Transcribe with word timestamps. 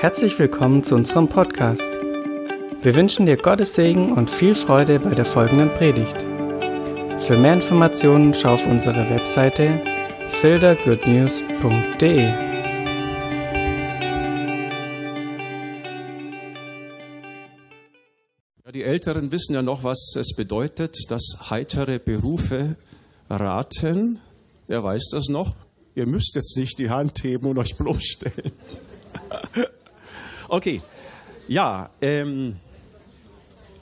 Herzlich 0.00 0.38
willkommen 0.38 0.84
zu 0.84 0.94
unserem 0.94 1.26
Podcast. 1.26 1.98
Wir 2.82 2.94
wünschen 2.94 3.26
dir 3.26 3.36
Gottes 3.36 3.74
Segen 3.74 4.12
und 4.12 4.30
viel 4.30 4.54
Freude 4.54 5.00
bei 5.00 5.12
der 5.12 5.24
folgenden 5.24 5.70
Predigt. 5.70 6.20
Für 7.26 7.36
mehr 7.36 7.54
Informationen 7.54 8.32
schau 8.32 8.54
auf 8.54 8.64
unsere 8.64 9.10
Webseite 9.10 9.80
fildergoodnews.de. 10.28 12.28
Ja, 18.64 18.72
die 18.72 18.84
Älteren 18.84 19.32
wissen 19.32 19.54
ja 19.54 19.62
noch, 19.62 19.82
was 19.82 20.14
es 20.14 20.36
bedeutet, 20.36 20.96
dass 21.08 21.50
heitere 21.50 21.98
Berufe 21.98 22.76
raten. 23.28 24.20
Wer 24.68 24.84
weiß 24.84 25.08
das 25.10 25.28
noch? 25.28 25.56
Ihr 25.96 26.06
müsst 26.06 26.36
jetzt 26.36 26.56
nicht 26.56 26.78
die 26.78 26.88
Hand 26.88 27.18
heben 27.24 27.48
und 27.48 27.58
euch 27.58 27.76
bloßstellen. 27.76 28.52
Okay, 30.48 30.80
ja, 31.46 31.90
ähm, 32.00 32.56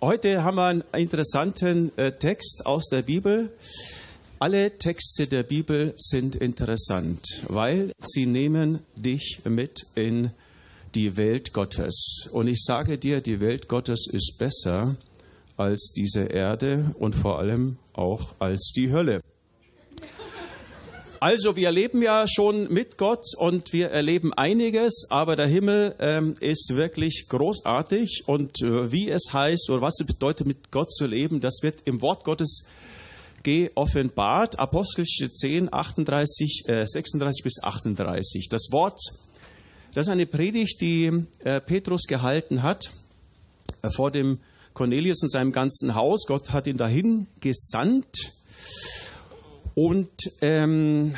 heute 0.01 0.45
haben 0.45 0.57
wir 0.57 0.66
einen 0.66 0.84
interessanten 0.93 1.97
äh, 1.97 2.12
Text 2.12 2.66
aus 2.66 2.88
der 2.88 3.02
Bibel. 3.02 3.51
Alle 4.38 4.77
Texte 4.77 5.27
der 5.27 5.45
Bibel 5.45 5.95
sind 5.97 6.37
interessant, 6.37 7.43
weil 7.48 7.93
sie 7.98 8.27
nehmen 8.27 8.80
dich 8.97 9.41
mit 9.45 9.80
in 9.95 10.30
die 10.95 11.16
Welt 11.16 11.52
Gottes. 11.52 12.29
Und 12.33 12.47
ich 12.48 12.62
sage 12.62 12.98
dir, 12.98 13.21
die 13.21 13.41
Welt 13.41 13.69
Gottes 13.69 14.07
ist 14.12 14.37
besser 14.38 14.96
als 15.57 15.93
diese 15.96 16.24
Erde 16.24 16.95
und 16.98 17.15
vor 17.15 17.38
allem 17.38 17.79
auch 17.95 18.35
als 18.38 18.73
die 18.77 18.93
Hölle. 18.93 19.23
Also 21.27 21.57
wir 21.57 21.73
leben 21.73 22.03
ja 22.03 22.27
schon 22.29 22.73
mit 22.73 22.98
Gott 22.98 23.25
und 23.37 23.73
wir 23.73 23.91
erleben 23.91 24.33
einiges, 24.33 25.09
aber 25.11 25.35
der 25.35 25.49
Himmel 25.49 25.96
ähm, 25.99 26.37
ist 26.38 26.77
wirklich 26.77 27.27
großartig 27.29 28.29
und 28.29 28.63
äh, 28.63 28.93
wie 28.93 29.10
es 29.10 29.32
heißt 29.32 29.69
oder 29.71 29.80
was 29.80 29.99
es 29.99 30.07
bedeutet, 30.07 30.47
mit 30.47 30.71
Gott 30.71 30.88
zu 30.88 31.04
leben, 31.04 31.41
das 31.41 31.59
wird 31.63 31.80
im 31.85 32.01
Wort 32.01 32.23
Gottes 32.23 32.69
geoffenbart. 33.43 34.60
Apostelgeschichte 34.60 35.32
10, 35.32 35.73
38, 35.74 36.63
äh, 36.69 36.87
36 36.87 37.43
bis 37.43 37.60
38. 37.60 38.47
Das 38.49 38.69
Wort, 38.71 39.01
das 39.95 40.07
ist 40.07 40.13
eine 40.13 40.27
Predigt, 40.27 40.80
die 40.80 41.24
äh, 41.43 41.60
Petrus 41.60 42.04
gehalten 42.04 42.63
hat 42.63 42.88
äh, 43.82 43.91
vor 43.91 44.13
dem 44.13 44.38
Cornelius 44.74 45.24
und 45.24 45.30
seinem 45.30 45.51
ganzen 45.51 45.97
Haus. 45.97 46.24
Gott 46.29 46.51
hat 46.51 46.69
ihn 46.69 46.77
dahin 46.77 47.27
gesandt 47.41 48.35
und 49.77 50.09
ähm, 50.41 51.15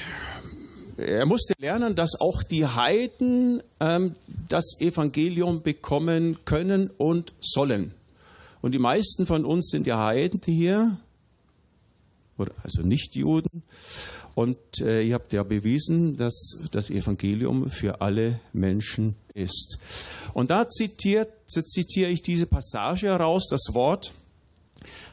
er 0.96 1.26
musste 1.26 1.54
lernen, 1.60 1.94
dass 1.94 2.20
auch 2.20 2.42
die 2.42 2.66
Heiden 2.66 3.62
ähm, 3.78 4.16
das 4.48 4.80
Evangelium 4.80 5.62
bekommen 5.62 6.38
können 6.44 6.90
und 6.98 7.32
sollen. 7.40 7.94
Und 8.60 8.72
die 8.72 8.80
meisten 8.80 9.26
von 9.26 9.44
uns 9.44 9.70
sind 9.70 9.86
ja 9.86 10.04
Heiden 10.04 10.40
hier, 10.44 10.98
also 12.64 12.82
nicht 12.82 13.14
Juden. 13.14 13.62
Und 14.34 14.58
äh, 14.80 15.02
ihr 15.02 15.14
habt 15.14 15.32
ja 15.32 15.44
bewiesen, 15.44 16.16
dass 16.16 16.68
das 16.72 16.90
Evangelium 16.90 17.70
für 17.70 18.00
alle 18.00 18.40
Menschen 18.52 19.14
ist. 19.34 19.78
Und 20.34 20.50
da 20.50 20.68
zitiert, 20.68 21.30
zitiere 21.46 22.10
ich 22.10 22.22
diese 22.22 22.46
Passage 22.46 23.06
heraus, 23.06 23.46
das 23.48 23.72
Wort, 23.72 24.12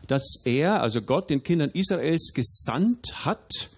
dass 0.07 0.41
er, 0.45 0.81
also 0.81 1.01
Gott, 1.01 1.29
den 1.29 1.43
Kindern 1.43 1.71
Israels 1.73 2.33
gesandt 2.33 3.25
hat, 3.25 3.69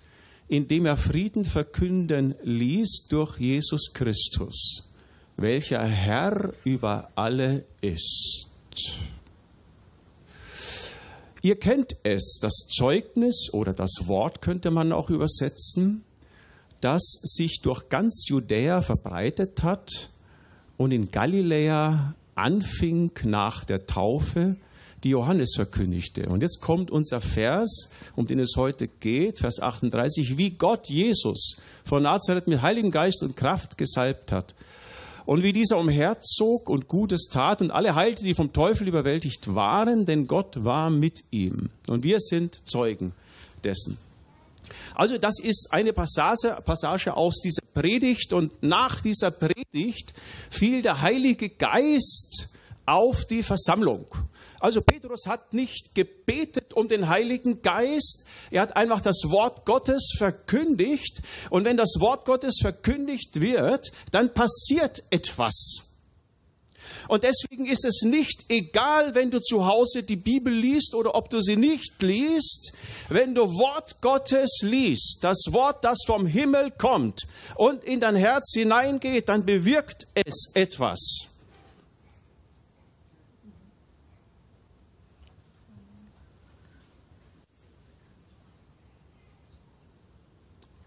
indem 0.48 0.86
er 0.86 0.98
Frieden 0.98 1.46
verkünden 1.46 2.36
ließ 2.44 3.08
durch 3.10 3.40
Jesus 3.40 3.94
Christus, 3.94 4.94
welcher 5.36 5.84
Herr 5.84 6.54
über 6.64 7.12
alle 7.16 7.66
ist. 7.82 8.48
Ihr 11.42 11.58
kennt 11.58 11.96
es, 12.04 12.40
das 12.42 12.68
Zeugnis 12.76 13.50
oder 13.54 13.74
das 13.74 14.08
Wort 14.08 14.42
könnte 14.42 14.72
man 14.72 14.92
auch 14.92 15.10
übersetzen, 15.10 16.04
das 16.82 17.02
sich 17.24 17.62
durch 17.62 17.90
ganz 17.90 18.28
Judäa 18.28 18.82
verbreitet 18.82 19.64
hat 19.64 20.10
und 20.78 20.92
in 20.92 21.12
Galiläa 21.12 22.16
anfing 22.36 23.12
nach 23.24 23.66
der 23.66 23.88
Taufe 23.88 24.58
die 25.04 25.10
Johannes 25.10 25.54
verkündigte. 25.56 26.28
Und 26.30 26.42
jetzt 26.42 26.62
kommt 26.62 26.92
unser 26.92 27.22
Vers, 27.22 27.94
um 28.16 28.28
den 28.28 28.40
es 28.40 28.56
heute 28.56 28.88
geht, 28.88 29.40
Vers 29.40 29.60
38, 29.60 30.38
wie 30.38 30.52
Gott 30.52 30.90
Jesus 30.90 31.62
von 31.84 32.04
Nazareth 32.04 32.48
mit 32.48 32.62
Heiligen 32.62 32.92
Geist 32.92 33.22
und 33.24 33.38
Kraft 33.38 33.78
gesalbt 33.78 34.32
hat. 34.32 34.56
Und 35.26 35.44
wie 35.44 35.54
dieser 35.54 35.78
umherzog 35.78 36.70
und 36.70 36.88
Gutes 36.88 37.28
tat 37.30 37.62
und 37.62 37.70
alle 37.70 37.96
heilte, 37.96 38.24
die 38.24 38.34
vom 38.34 38.54
Teufel 38.54 38.88
überwältigt 38.88 39.54
waren, 39.54 40.06
denn 40.06 40.26
Gott 40.26 40.64
war 40.64 40.90
mit 40.90 41.26
ihm. 41.32 41.70
Und 41.88 42.04
wir 42.04 42.20
sind 42.20 42.68
Zeugen 42.68 43.14
dessen. 43.64 43.98
Also 44.96 45.18
das 45.18 45.40
ist 45.40 45.68
eine 45.72 45.94
Passage, 45.94 46.58
Passage 46.66 47.16
aus 47.16 47.40
dieser 47.44 47.62
Predigt 47.74 48.34
und 48.34 48.64
nach 48.64 49.02
dieser 49.02 49.32
Predigt 49.32 50.14
fiel 50.50 50.82
der 50.82 51.02
Heilige 51.02 51.50
Geist 51.50 52.58
auf 52.86 53.26
die 53.26 53.44
Versammlung. 53.44 54.06
Also 54.60 54.82
Petrus 54.82 55.28
hat 55.28 55.54
nicht 55.54 55.94
gebetet 55.94 56.74
um 56.74 56.88
den 56.88 57.10
Heiligen 57.10 57.62
Geist, 57.62 58.28
er 58.50 58.62
hat 58.62 58.76
einfach 58.76 59.02
das 59.02 59.24
Wort 59.30 59.66
Gottes 59.66 60.14
verkündigt. 60.18 61.22
Und 61.50 61.66
wenn 61.66 61.78
das 61.78 61.96
Wort 62.00 62.26
Gottes 62.26 62.60
verkündigt 62.62 63.42
wird, 63.42 63.92
dann 64.12 64.34
passiert 64.34 65.04
etwas. 65.10 65.84
Und 67.08 67.24
deswegen 67.24 67.68
ist 67.68 67.86
es 67.86 68.02
nicht 68.02 68.46
egal, 68.50 69.16
wenn 69.16 69.32
du 69.32 69.40
zu 69.40 69.66
Hause 69.66 70.04
die 70.04 70.18
Bibel 70.18 70.52
liest 70.54 70.94
oder 70.94 71.16
ob 71.16 71.30
du 71.30 71.42
sie 71.42 71.56
nicht 71.56 72.02
liest. 72.02 72.74
Wenn 73.08 73.34
du 73.34 73.44
Wort 73.44 74.02
Gottes 74.02 74.60
liest, 74.62 75.20
das 75.22 75.46
Wort, 75.52 75.84
das 75.84 76.00
vom 76.06 76.26
Himmel 76.26 76.72
kommt 76.72 77.22
und 77.56 77.84
in 77.84 78.00
dein 78.00 78.16
Herz 78.16 78.52
hineingeht, 78.54 79.30
dann 79.30 79.46
bewirkt 79.46 80.08
es 80.16 80.52
etwas. 80.54 81.37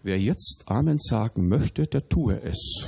Wer 0.03 0.19
jetzt 0.19 0.63
Amen 0.65 0.97
sagen 0.97 1.47
möchte, 1.47 1.85
der 1.85 2.09
tue 2.09 2.41
es. 2.41 2.87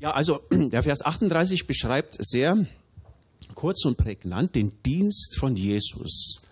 Ja, 0.00 0.10
also 0.10 0.40
der 0.50 0.82
Vers 0.82 1.02
38 1.02 1.66
beschreibt 1.66 2.16
sehr 2.18 2.66
kurz 3.54 3.86
und 3.86 3.96
prägnant 3.96 4.54
den 4.54 4.72
Dienst 4.82 5.38
von 5.38 5.56
Jesus. 5.56 6.42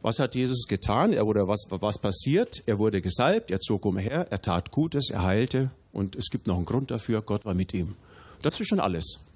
Was 0.00 0.20
hat 0.20 0.34
Jesus 0.34 0.66
getan? 0.66 1.12
Er 1.12 1.26
wurde, 1.26 1.46
was, 1.46 1.66
was 1.68 1.98
passiert? 1.98 2.62
Er 2.64 2.78
wurde 2.78 3.02
gesalbt, 3.02 3.50
er 3.50 3.60
zog 3.60 3.84
umher, 3.84 4.28
er 4.30 4.40
tat 4.40 4.70
Gutes, 4.70 5.10
er 5.10 5.22
heilte 5.22 5.70
und 5.92 6.16
es 6.16 6.30
gibt 6.30 6.46
noch 6.46 6.56
einen 6.56 6.64
Grund 6.64 6.90
dafür, 6.90 7.20
Gott 7.20 7.44
war 7.44 7.52
mit 7.52 7.74
ihm. 7.74 7.94
Das 8.40 8.58
ist 8.58 8.68
schon 8.68 8.80
alles. 8.80 9.28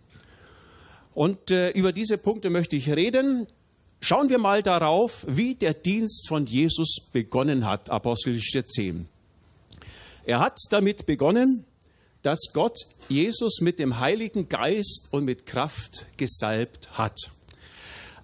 Und 1.12 1.50
äh, 1.50 1.70
über 1.72 1.92
diese 1.92 2.16
Punkte 2.16 2.48
möchte 2.48 2.76
ich 2.76 2.88
reden. 2.88 3.46
Schauen 4.04 4.28
wir 4.30 4.38
mal 4.38 4.64
darauf, 4.64 5.24
wie 5.28 5.54
der 5.54 5.74
Dienst 5.74 6.26
von 6.26 6.44
Jesus 6.44 7.08
begonnen 7.12 7.64
hat, 7.64 7.88
Apostelgeschichte 7.88 8.66
10. 8.66 9.08
Er 10.24 10.40
hat 10.40 10.58
damit 10.70 11.06
begonnen, 11.06 11.64
dass 12.22 12.50
Gott 12.52 12.76
Jesus 13.08 13.60
mit 13.60 13.78
dem 13.78 14.00
Heiligen 14.00 14.48
Geist 14.48 15.06
und 15.12 15.24
mit 15.24 15.46
Kraft 15.46 16.06
gesalbt 16.16 16.98
hat. 16.98 17.16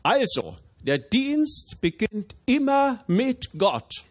Also, 0.02 0.56
der 0.82 0.98
Dienst 0.98 1.76
beginnt 1.80 2.34
immer 2.44 3.04
mit 3.06 3.50
Gott. 3.56 4.02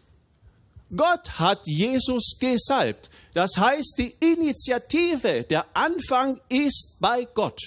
Gott 0.96 1.38
hat 1.38 1.66
Jesus 1.66 2.38
gesalbt. 2.40 3.10
Das 3.34 3.58
heißt, 3.58 3.96
die 3.98 4.14
Initiative, 4.20 5.42
der 5.42 5.66
Anfang 5.74 6.40
ist 6.48 6.96
bei 7.00 7.28
Gott. 7.34 7.60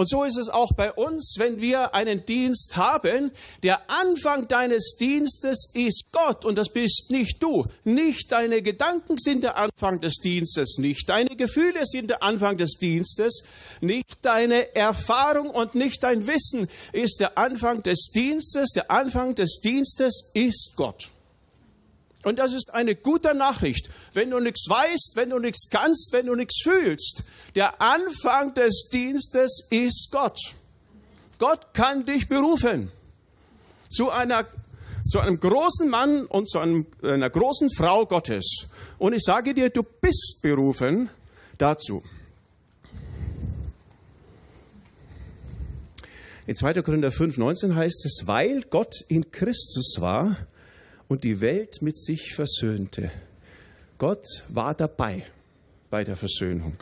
Und 0.00 0.08
so 0.08 0.24
ist 0.24 0.38
es 0.38 0.48
auch 0.48 0.72
bei 0.72 0.90
uns, 0.94 1.34
wenn 1.36 1.60
wir 1.60 1.92
einen 1.92 2.24
Dienst 2.24 2.78
haben. 2.78 3.32
Der 3.62 3.90
Anfang 3.90 4.48
deines 4.48 4.96
Dienstes 4.98 5.72
ist 5.74 6.04
Gott 6.10 6.46
und 6.46 6.56
das 6.56 6.70
bist 6.70 7.10
nicht 7.10 7.42
du. 7.42 7.66
Nicht 7.84 8.32
deine 8.32 8.62
Gedanken 8.62 9.18
sind 9.18 9.42
der 9.42 9.58
Anfang 9.58 10.00
des 10.00 10.14
Dienstes, 10.14 10.78
nicht 10.78 11.10
deine 11.10 11.36
Gefühle 11.36 11.84
sind 11.84 12.08
der 12.08 12.22
Anfang 12.22 12.56
des 12.56 12.78
Dienstes, 12.78 13.48
nicht 13.82 14.06
deine 14.22 14.74
Erfahrung 14.74 15.50
und 15.50 15.74
nicht 15.74 16.02
dein 16.02 16.26
Wissen 16.26 16.70
ist 16.94 17.20
der 17.20 17.36
Anfang 17.36 17.82
des 17.82 18.10
Dienstes. 18.14 18.70
Der 18.70 18.90
Anfang 18.90 19.34
des 19.34 19.60
Dienstes 19.60 20.30
ist 20.32 20.76
Gott. 20.76 21.10
Und 22.22 22.38
das 22.38 22.52
ist 22.52 22.74
eine 22.74 22.94
gute 22.94 23.34
Nachricht. 23.34 23.88
Wenn 24.12 24.30
du 24.30 24.40
nichts 24.40 24.68
weißt, 24.68 25.12
wenn 25.14 25.30
du 25.30 25.38
nichts 25.38 25.70
kannst, 25.70 26.12
wenn 26.12 26.26
du 26.26 26.34
nichts 26.34 26.60
fühlst, 26.62 27.22
der 27.54 27.80
Anfang 27.80 28.54
des 28.54 28.88
Dienstes 28.92 29.68
ist 29.70 30.08
Gott. 30.12 30.38
Gott 31.38 31.72
kann 31.72 32.04
dich 32.04 32.28
berufen 32.28 32.92
zu 33.88 34.10
einer, 34.10 34.46
zu 35.08 35.20
einem 35.20 35.40
großen 35.40 35.88
Mann 35.88 36.26
und 36.26 36.48
zu 36.48 36.58
einem, 36.58 36.86
einer 37.02 37.30
großen 37.30 37.70
Frau 37.70 38.06
Gottes. 38.06 38.68
Und 38.98 39.14
ich 39.14 39.22
sage 39.22 39.54
dir, 39.54 39.70
du 39.70 39.82
bist 39.82 40.40
berufen 40.42 41.08
dazu. 41.58 42.02
In 46.46 46.56
2. 46.56 46.82
Korinther 46.82 47.12
5, 47.12 47.38
19 47.38 47.74
heißt 47.76 48.06
es, 48.06 48.22
weil 48.26 48.62
Gott 48.62 48.94
in 49.08 49.30
Christus 49.30 49.96
war 50.00 50.36
und 51.08 51.24
die 51.24 51.40
Welt 51.40 51.80
mit 51.80 51.98
sich 51.98 52.34
versöhnte. 52.34 53.10
Gott 53.98 54.26
war 54.48 54.74
dabei 54.74 55.24
bei 55.90 56.04
der 56.04 56.16
Versöhnung. 56.16 56.76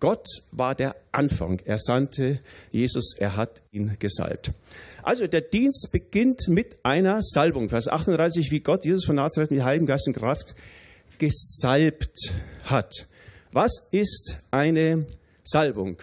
Gott 0.00 0.26
war 0.52 0.74
der 0.74 0.94
Anfang. 1.12 1.60
Er 1.64 1.78
sandte 1.78 2.38
Jesus, 2.70 3.16
er 3.18 3.36
hat 3.36 3.62
ihn 3.72 3.96
gesalbt. 3.98 4.52
Also 5.02 5.26
der 5.26 5.40
Dienst 5.40 5.88
beginnt 5.92 6.48
mit 6.48 6.76
einer 6.84 7.20
Salbung. 7.22 7.68
Vers 7.68 7.88
38, 7.88 8.50
wie 8.50 8.60
Gott 8.60 8.84
Jesus 8.84 9.04
von 9.04 9.16
Nazareth 9.16 9.50
mit 9.50 9.62
Heiligen 9.62 9.86
Geist 9.86 10.06
und 10.06 10.14
Kraft 10.14 10.54
gesalbt 11.18 12.32
hat. 12.64 13.06
Was 13.52 13.88
ist 13.92 14.36
eine 14.50 15.06
Salbung? 15.42 15.96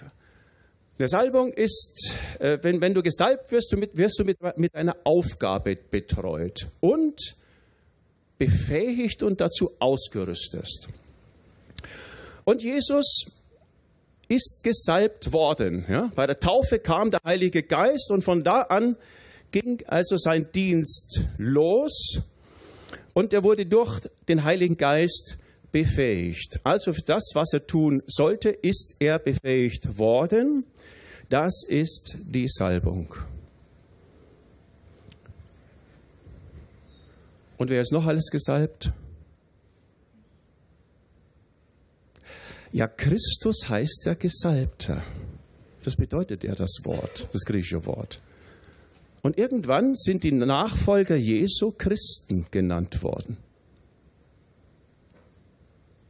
Eine 0.97 1.07
Salbung 1.07 1.53
ist, 1.53 2.15
äh, 2.39 2.57
wenn, 2.61 2.81
wenn 2.81 2.93
du 2.93 3.03
gesalbt 3.03 3.51
wirst, 3.51 3.75
wirst 3.93 4.19
du 4.19 4.23
mit, 4.23 4.39
mit 4.57 4.75
einer 4.75 4.95
Aufgabe 5.03 5.75
betreut 5.75 6.67
und 6.79 7.19
befähigt 8.37 9.23
und 9.23 9.41
dazu 9.41 9.71
ausgerüstet. 9.79 10.87
Und 12.45 12.63
Jesus 12.63 13.44
ist 14.27 14.63
gesalbt 14.63 15.33
worden. 15.33 15.85
Ja? 15.89 16.11
Bei 16.15 16.27
der 16.27 16.39
Taufe 16.39 16.79
kam 16.79 17.11
der 17.11 17.19
Heilige 17.23 17.63
Geist 17.63 18.11
und 18.11 18.23
von 18.23 18.43
da 18.43 18.61
an 18.61 18.95
ging 19.51 19.83
also 19.87 20.17
sein 20.17 20.47
Dienst 20.53 21.21
los 21.37 22.19
und 23.13 23.31
er 23.33 23.43
wurde 23.43 23.65
durch 23.65 24.01
den 24.27 24.43
Heiligen 24.43 24.77
Geist 24.77 25.37
befähigt. 25.71 26.59
Also 26.63 26.93
für 26.93 27.01
das, 27.01 27.31
was 27.33 27.53
er 27.53 27.65
tun 27.65 28.03
sollte, 28.07 28.49
ist 28.49 28.95
er 28.99 29.19
befähigt 29.19 29.97
worden. 29.97 30.65
Das 31.29 31.63
ist 31.67 32.17
die 32.25 32.47
Salbung. 32.47 33.13
Und 37.57 37.69
wer 37.69 37.81
ist 37.81 37.91
noch 37.91 38.05
alles 38.05 38.29
gesalbt? 38.31 38.91
Ja, 42.75 42.89
Christus 42.89 43.69
heißt 43.69 44.03
ja 44.03 44.15
Gesalbter. 44.15 45.01
Das 45.83 45.95
bedeutet 45.95 46.43
ja 46.43 46.55
das 46.55 46.81
Wort, 46.83 47.29
das 47.31 47.45
griechische 47.45 47.85
Wort. 47.85 48.19
Und 49.21 49.37
irgendwann 49.37 49.95
sind 49.95 50.25
die 50.25 50.33
Nachfolger 50.33 51.15
Jesu 51.15 51.71
Christen 51.71 52.47
genannt 52.51 53.01
worden. 53.01 53.37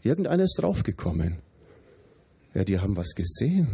Irgendeiner 0.02 0.46
ist 0.46 0.60
draufgekommen. 0.60 1.36
Ja, 2.56 2.64
die 2.64 2.80
haben 2.80 2.96
was 2.96 3.14
gesehen. 3.14 3.68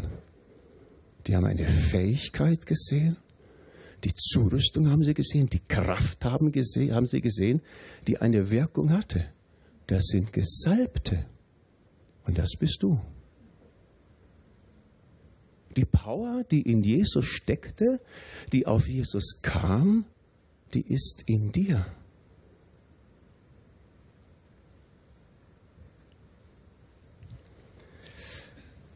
Die 1.28 1.38
haben 1.38 1.46
eine 1.46 1.70
Fähigkeit 1.70 2.66
gesehen. 2.66 3.16
Die 4.04 4.14
Zurüstung 4.14 4.90
haben 4.90 5.06
sie 5.06 5.14
gesehen. 5.14 5.50
Die 5.50 5.62
Kraft 5.66 6.26
haben, 6.26 6.52
gesehen, 6.52 6.94
haben 6.94 7.06
sie 7.06 7.22
gesehen, 7.22 7.62
die 8.08 8.18
eine 8.18 8.52
Wirkung 8.52 8.90
hatte. 8.90 9.24
Das 9.88 10.08
sind 10.08 10.34
Gesalbte. 10.34 11.24
Und 12.32 12.38
das 12.38 12.52
bist 12.58 12.82
du. 12.82 12.98
Die 15.76 15.84
Power, 15.84 16.46
die 16.50 16.62
in 16.62 16.82
Jesus 16.82 17.26
steckte, 17.26 18.00
die 18.54 18.66
auf 18.66 18.88
Jesus 18.88 19.42
kam, 19.42 20.06
die 20.74 20.94
ist 20.94 21.24
in 21.28 21.52
dir. 21.52 21.86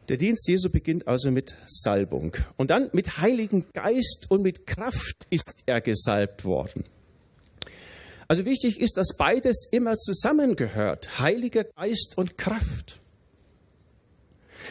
Der 0.08 0.16
Dienst 0.16 0.48
Jesu 0.48 0.70
beginnt 0.70 1.06
also 1.06 1.30
mit 1.30 1.56
Salbung. 1.66 2.34
Und 2.56 2.70
dann 2.70 2.88
mit 2.94 3.18
Heiligen 3.18 3.66
Geist 3.74 4.30
und 4.30 4.40
mit 4.40 4.66
Kraft 4.66 5.26
ist 5.28 5.64
er 5.66 5.82
gesalbt 5.82 6.46
worden. 6.46 6.84
Also 8.28 8.46
wichtig 8.46 8.80
ist, 8.80 8.96
dass 8.96 9.14
beides 9.18 9.68
immer 9.72 9.98
zusammengehört. 9.98 11.18
Heiliger 11.18 11.64
Geist 11.64 12.16
und 12.16 12.38
Kraft. 12.38 12.98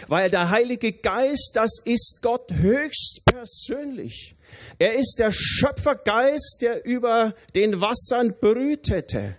Weil 0.07 0.29
der 0.29 0.49
Heilige 0.51 0.93
Geist, 0.93 1.51
das 1.55 1.79
ist 1.85 2.19
Gott 2.21 2.51
höchst 2.51 3.21
persönlich. 3.25 4.35
Er 4.77 4.95
ist 4.95 5.15
der 5.19 5.31
Schöpfergeist, 5.31 6.57
der 6.61 6.85
über 6.85 7.33
den 7.55 7.81
Wassern 7.81 8.35
brütete 8.39 9.35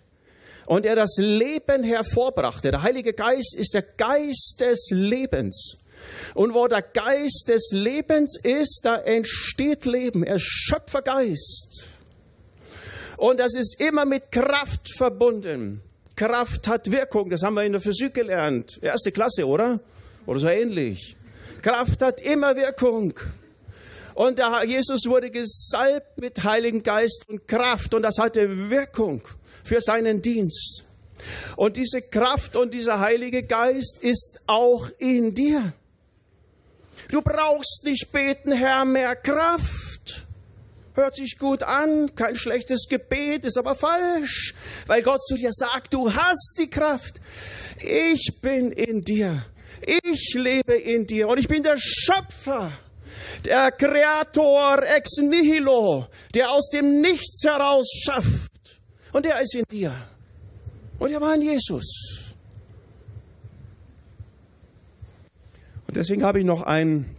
und 0.67 0.85
er 0.85 0.97
das 0.97 1.17
Leben 1.19 1.85
hervorbrachte. 1.85 2.71
Der 2.71 2.83
Heilige 2.83 3.13
Geist 3.13 3.55
ist 3.57 3.75
der 3.75 3.83
Geist 3.83 4.61
des 4.61 4.89
Lebens. 4.91 5.79
Und 6.35 6.55
wo 6.55 6.67
der 6.67 6.83
Geist 6.83 7.49
des 7.49 7.71
Lebens 7.73 8.39
ist, 8.43 8.81
da 8.85 8.97
entsteht 8.97 9.87
Leben. 9.87 10.23
Er 10.23 10.37
ist 10.37 10.45
Schöpfergeist. 10.45 11.87
Und 13.17 13.39
das 13.39 13.55
ist 13.55 13.81
immer 13.81 14.05
mit 14.05 14.31
Kraft 14.31 14.95
verbunden. 14.97 15.81
Kraft 16.17 16.69
hat 16.69 16.91
Wirkung, 16.91 17.31
das 17.31 17.43
haben 17.43 17.55
wir 17.55 17.65
in 17.65 17.73
der 17.73 17.81
Physik 17.81 18.15
gelernt. 18.15 18.79
Erste 18.83 19.13
Klasse, 19.13 19.47
oder? 19.47 19.81
Oder 20.27 20.41
so 20.41 20.49
ähnlich. 20.49 21.17
Kraft 21.63 22.03
hat 22.03 22.21
immer 22.21 22.55
Wirkung. 22.57 23.15
Und 24.15 24.39
der 24.39 24.65
Jesus 24.65 25.07
wurde 25.07 25.31
gesalbt 25.31 26.21
mit 26.21 26.43
Heiligen 26.43 26.83
Geist 26.83 27.25
und 27.29 27.47
Kraft 27.47 27.93
und 27.93 28.03
das 28.03 28.19
hatte 28.19 28.71
Wirkung 28.71 29.21
für 29.63 29.81
seinen 29.81 30.23
Dienst. 30.23 30.85
Und 31.57 31.77
diese 31.77 32.03
Kraft 32.03 32.57
und 32.57 32.73
dieser 32.73 33.01
Heilige 33.01 33.43
Geist 33.43 34.03
ist 34.03 34.41
auch 34.47 34.89
in 34.99 35.35
dir. 35.35 35.73
Du 37.09 37.23
brauchst 37.23 37.85
nicht 37.85 38.11
beten, 38.13 38.53
Herr, 38.53 38.85
mehr 38.85 39.17
Kraft. 39.17 40.25
Hört 40.95 41.15
sich 41.15 41.39
gut 41.39 41.63
an, 41.63 42.15
kein 42.15 42.37
schlechtes 42.37 42.89
Gebet, 42.89 43.45
ist 43.45 43.59
aber 43.59 43.75
falsch, 43.75 44.55
weil 44.87 45.03
Gott 45.03 45.23
zu 45.25 45.37
dir 45.37 45.53
sagt, 45.53 45.93
du 45.93 46.13
hast 46.13 46.57
die 46.59 46.71
Kraft. 46.71 47.17
Ich 47.81 48.41
bin 48.41 48.73
in 48.73 49.03
dir. 49.05 49.45
Ich 49.83 50.35
lebe 50.35 50.75
in 50.75 51.07
dir 51.07 51.29
und 51.29 51.39
ich 51.39 51.49
bin 51.49 51.63
der 51.63 51.77
Schöpfer, 51.79 52.73
der 53.45 53.71
Kreator 53.73 54.83
ex 54.83 55.19
nihilo, 55.19 56.07
der 56.35 56.51
aus 56.51 56.71
dem 56.71 57.01
Nichts 57.01 57.45
heraus 57.45 57.91
schafft. 58.05 58.51
Und 59.13 59.25
der 59.25 59.41
ist 59.41 59.55
in 59.55 59.65
dir. 59.71 59.95
Und 60.99 61.13
er 61.13 61.21
war 61.21 61.35
in 61.35 61.43
Jesus. 61.43 62.35
Und 65.87 65.97
deswegen 65.97 66.25
habe 66.25 66.41
ich 66.41 66.45
noch 66.45 66.63
einen 66.63 67.17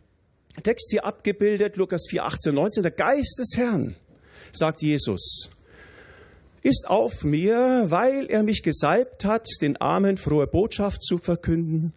Text 0.64 0.92
hier 0.92 1.06
abgebildet, 1.06 1.78
Lukas 1.78 2.08
4, 2.10 2.26
18, 2.26 2.56
19. 2.56 2.84
Der 2.84 2.92
Geist 2.92 3.40
des 3.40 3.58
Herrn, 3.58 3.96
sagt 4.52 4.82
Jesus, 4.82 5.50
ist 6.64 6.90
auf 6.90 7.24
mir, 7.24 7.86
weil 7.86 8.26
er 8.30 8.44
mich 8.44 8.64
gesalbt 8.64 9.24
hat, 9.24 9.48
den 9.62 9.78
Armen 9.78 10.18
frohe 10.18 10.48
Botschaft 10.48 11.04
zu 11.04 11.18
verkünden 11.18 11.94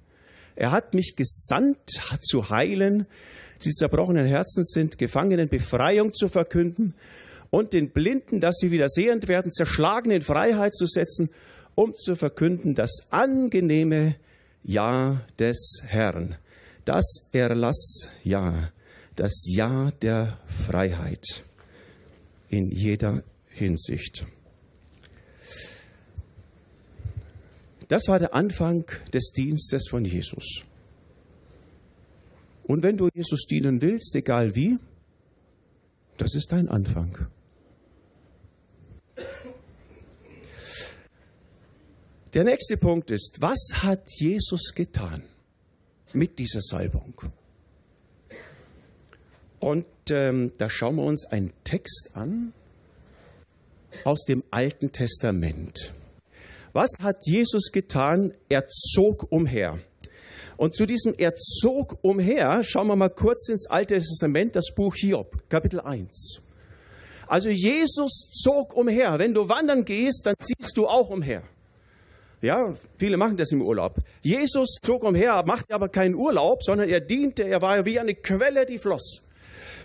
er 0.61 0.73
hat 0.73 0.93
mich 0.93 1.17
gesandt, 1.17 2.03
zu 2.21 2.51
heilen, 2.51 3.07
die 3.65 3.71
zerbrochenen 3.71 4.27
Herzen 4.27 4.63
sind, 4.63 4.99
Gefangenen 4.99 5.49
Befreiung 5.49 6.13
zu 6.13 6.29
verkünden 6.29 6.93
und 7.49 7.73
den 7.73 7.93
Blinden, 7.93 8.41
dass 8.41 8.59
sie 8.59 8.71
wieder 8.71 8.91
sehend 8.91 9.27
werden, 9.27 9.53
zerschlagen 9.53 10.11
in 10.11 10.21
Freiheit 10.21 10.75
zu 10.75 10.85
setzen, 10.85 11.31
um 11.77 11.95
zu 11.95 12.15
verkünden 12.15 12.75
das 12.75 13.09
angenehme 13.11 14.17
Ja 14.63 15.23
des 15.39 15.83
Herrn, 15.87 16.37
das 16.85 17.31
Erlassja, 17.33 18.71
das 19.17 19.47
Ja 19.49 19.91
der 20.03 20.37
Freiheit 20.47 21.43
in 22.51 22.71
jeder 22.71 23.23
Hinsicht. 23.49 24.27
Das 27.91 28.07
war 28.07 28.21
der 28.21 28.35
Anfang 28.35 28.85
des 29.13 29.33
Dienstes 29.33 29.89
von 29.89 30.05
Jesus. 30.05 30.63
Und 32.63 32.85
wenn 32.85 32.97
du 32.97 33.09
Jesus 33.13 33.47
dienen 33.51 33.83
willst, 33.83 34.15
egal 34.15 34.55
wie, 34.55 34.79
das 36.17 36.37
ist 36.37 36.53
dein 36.53 36.69
Anfang. 36.69 37.27
Der 42.33 42.45
nächste 42.45 42.77
Punkt 42.77 43.11
ist, 43.11 43.39
was 43.41 43.83
hat 43.83 44.09
Jesus 44.21 44.73
getan 44.73 45.25
mit 46.13 46.39
dieser 46.39 46.61
Salbung? 46.61 47.21
Und 49.59 49.87
ähm, 50.11 50.53
da 50.59 50.71
schauen 50.71 50.95
wir 50.95 51.03
uns 51.03 51.27
einen 51.27 51.53
Text 51.65 52.13
an 52.15 52.53
aus 54.05 54.25
dem 54.27 54.45
Alten 54.53 54.93
Testament. 54.93 55.93
Was 56.73 56.91
hat 57.03 57.27
Jesus 57.27 57.73
getan? 57.73 58.33
Er 58.49 58.69
zog 58.69 59.27
umher. 59.31 59.81
Und 60.57 60.75
zu 60.75 60.87
diesem 60.87 61.15
Er 61.19 61.35
zog 61.35 61.99
umher 62.03 62.63
schauen 62.63 62.87
wir 62.87 62.95
mal 62.95 63.09
kurz 63.09 63.49
ins 63.49 63.67
Alte 63.69 63.97
Testament, 63.97 64.55
das 64.55 64.75
Buch 64.77 64.95
Hiob, 64.95 65.49
Kapitel 65.49 65.81
1. 65.81 66.43
Also 67.27 67.49
Jesus 67.49 68.31
zog 68.45 68.77
umher. 68.77 69.19
Wenn 69.19 69.35
du 69.35 69.49
wandern 69.49 69.85
gehst, 69.85 70.27
dann 70.27 70.35
ziehst 70.39 70.77
du 70.77 70.87
auch 70.87 71.11
umher. 71.11 71.43
Ja, 72.41 72.73
viele 72.99 73.17
machen 73.17 73.37
das 73.37 73.53
im 73.53 73.63
Urlaub. 73.63 73.97
Jesus 74.23 74.79
zog 74.81 75.03
umher, 75.03 75.43
machte 75.47 75.75
aber 75.75 75.89
keinen 75.89 76.15
Urlaub, 76.15 76.63
sondern 76.63 76.89
er 76.89 77.01
diente, 77.01 77.45
er 77.45 77.63
war 77.63 77.85
wie 77.85 77.99
eine 77.99 78.15
Quelle, 78.15 78.65
die 78.65 78.79
floss. 78.79 79.29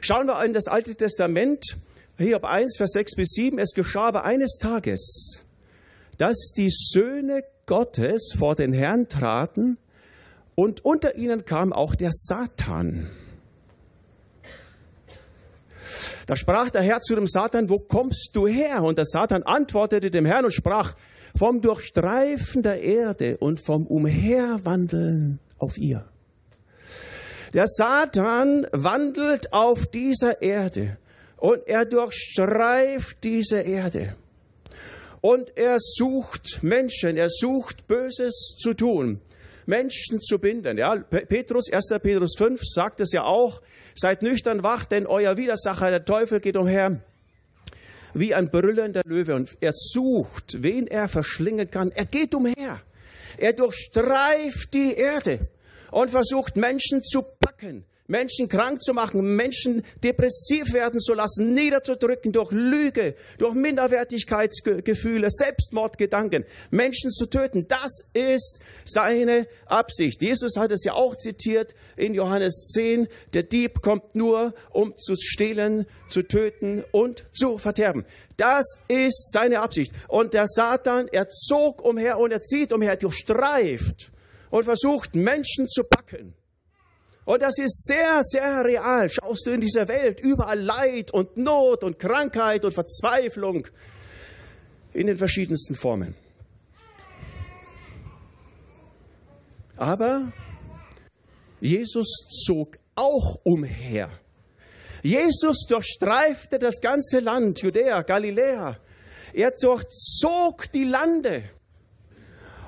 Schauen 0.01 0.27
wir 0.27 0.43
in 0.45 0.53
das 0.53 0.67
Alte 0.67 0.95
Testament, 0.95 1.65
Hiob 2.17 2.45
1, 2.45 2.77
Vers 2.77 2.91
6 2.91 3.15
bis 3.15 3.29
7. 3.29 3.59
Es 3.59 3.73
geschah 3.73 4.07
aber 4.07 4.23
eines 4.23 4.57
Tages, 4.57 5.44
dass 6.17 6.51
die 6.55 6.69
Söhne 6.69 7.43
Gottes 7.65 8.33
vor 8.37 8.55
den 8.55 8.73
Herrn 8.73 9.07
traten 9.07 9.77
und 10.55 10.85
unter 10.85 11.15
ihnen 11.15 11.45
kam 11.45 11.73
auch 11.73 11.95
der 11.95 12.11
Satan. 12.13 13.09
Da 16.27 16.35
sprach 16.35 16.69
der 16.69 16.81
Herr 16.81 17.01
zu 17.01 17.15
dem 17.15 17.27
Satan, 17.27 17.69
wo 17.69 17.77
kommst 17.77 18.31
du 18.33 18.47
her? 18.47 18.83
Und 18.83 18.97
der 18.97 19.05
Satan 19.05 19.43
antwortete 19.43 20.09
dem 20.09 20.25
Herrn 20.25 20.45
und 20.45 20.53
sprach, 20.53 20.95
vom 21.37 21.61
Durchstreifen 21.61 22.63
der 22.63 22.81
Erde 22.81 23.37
und 23.37 23.63
vom 23.63 23.85
Umherwandeln 23.85 25.39
auf 25.57 25.77
ihr. 25.77 26.05
Der 27.53 27.67
Satan 27.67 28.67
wandelt 28.71 29.53
auf 29.53 29.85
dieser 29.85 30.41
Erde 30.41 30.97
und 31.37 31.67
er 31.67 31.85
durchstreift 31.85 33.23
diese 33.23 33.61
Erde. 33.61 34.15
Und 35.25 35.57
er 35.57 35.77
sucht 35.79 36.61
Menschen, 36.61 37.17
er 37.17 37.29
sucht 37.31 37.87
Böses 37.87 38.57
zu 38.59 38.75
tun, 38.75 39.19
Menschen 39.65 40.21
zu 40.21 40.37
binden. 40.37 40.77
Ja, 40.77 40.97
Petrus, 40.97 41.67
1. 41.73 41.99
Petrus 41.99 42.35
5 42.37 42.61
sagt 42.63 43.01
es 43.01 43.11
ja 43.11 43.23
auch, 43.23 43.59
seid 43.95 44.21
nüchtern 44.21 44.61
wach, 44.61 44.85
denn 44.85 45.07
euer 45.07 45.35
Widersacher, 45.35 45.89
der 45.89 46.05
Teufel, 46.05 46.39
geht 46.41 46.57
umher 46.57 47.01
wie 48.13 48.35
ein 48.35 48.51
brüllender 48.51 49.01
Löwe 49.03 49.33
und 49.33 49.49
er 49.61 49.71
sucht, 49.73 50.61
wen 50.61 50.85
er 50.85 51.09
verschlingen 51.09 51.71
kann. 51.71 51.91
Er 51.91 52.05
geht 52.05 52.35
umher. 52.35 52.81
Er 53.39 53.53
durchstreift 53.53 54.75
die 54.75 54.93
Erde 54.93 55.39
und 55.89 56.11
versucht 56.11 56.55
Menschen 56.55 57.03
zu 57.03 57.23
packen, 57.39 57.83
Menschen 58.07 58.49
krank 58.49 58.81
zu 58.81 58.93
machen, 58.93 59.35
Menschen 59.35 59.83
depressiv 60.03 60.73
werden 60.73 60.99
zu 60.99 61.15
lassen, 61.15 61.55
niederzudrücken 61.55 62.31
durch 62.31 62.51
Lüge, 62.51 63.15
durch 63.39 63.55
Minderwertigkeitsgefühle, 63.55 65.29
Selbstmordgedanken, 65.31 66.45
Menschen 66.69 67.09
zu 67.09 67.25
töten. 67.25 67.67
Das 67.67 68.11
ist 68.13 68.61
seine 68.83 69.47
Absicht. 69.65 70.21
Jesus 70.21 70.55
hat 70.55 70.71
es 70.71 70.83
ja 70.83 70.93
auch 70.93 71.15
zitiert 71.15 71.73
in 71.95 72.13
Johannes 72.13 72.67
10. 72.67 73.07
Der 73.33 73.43
Dieb 73.43 73.81
kommt 73.81 74.15
nur, 74.15 74.53
um 74.69 74.95
zu 74.95 75.15
stehlen, 75.15 75.87
zu 76.07 76.21
töten 76.21 76.83
und 76.91 77.25
zu 77.33 77.57
verderben. 77.57 78.05
Das 78.37 78.83
ist 78.87 79.31
seine 79.31 79.61
Absicht. 79.61 79.91
Und 80.07 80.35
der 80.35 80.45
Satan, 80.47 81.07
er 81.07 81.29
zog 81.29 81.83
umher 81.83 82.19
und 82.19 82.31
er 82.31 82.41
zieht 82.41 82.71
umher, 82.71 82.97
durchstreift 82.97 84.11
und 84.51 84.65
versucht 84.65 85.15
Menschen 85.15 85.67
zu 85.67 85.83
packen. 85.83 86.35
Und 87.25 87.41
das 87.41 87.57
ist 87.57 87.85
sehr, 87.85 88.21
sehr 88.23 88.63
real. 88.63 89.09
Schaust 89.09 89.47
du 89.47 89.51
in 89.51 89.61
dieser 89.61 89.87
Welt 89.87 90.19
überall 90.19 90.59
Leid 90.59 91.11
und 91.11 91.37
Not 91.37 91.83
und 91.83 91.97
Krankheit 91.97 92.63
und 92.63 92.71
Verzweiflung 92.71 93.67
in 94.93 95.07
den 95.07 95.17
verschiedensten 95.17 95.75
Formen. 95.75 96.15
Aber 99.75 100.31
Jesus 101.59 102.27
zog 102.45 102.77
auch 102.95 103.39
umher. 103.43 104.09
Jesus 105.01 105.65
durchstreifte 105.67 106.59
das 106.59 106.79
ganze 106.79 107.19
Land, 107.19 107.61
Judäa, 107.61 108.01
Galiläa. 108.03 108.77
Er 109.33 109.51
durchzog 109.51 110.71
die 110.71 110.85
Lande. 110.85 111.43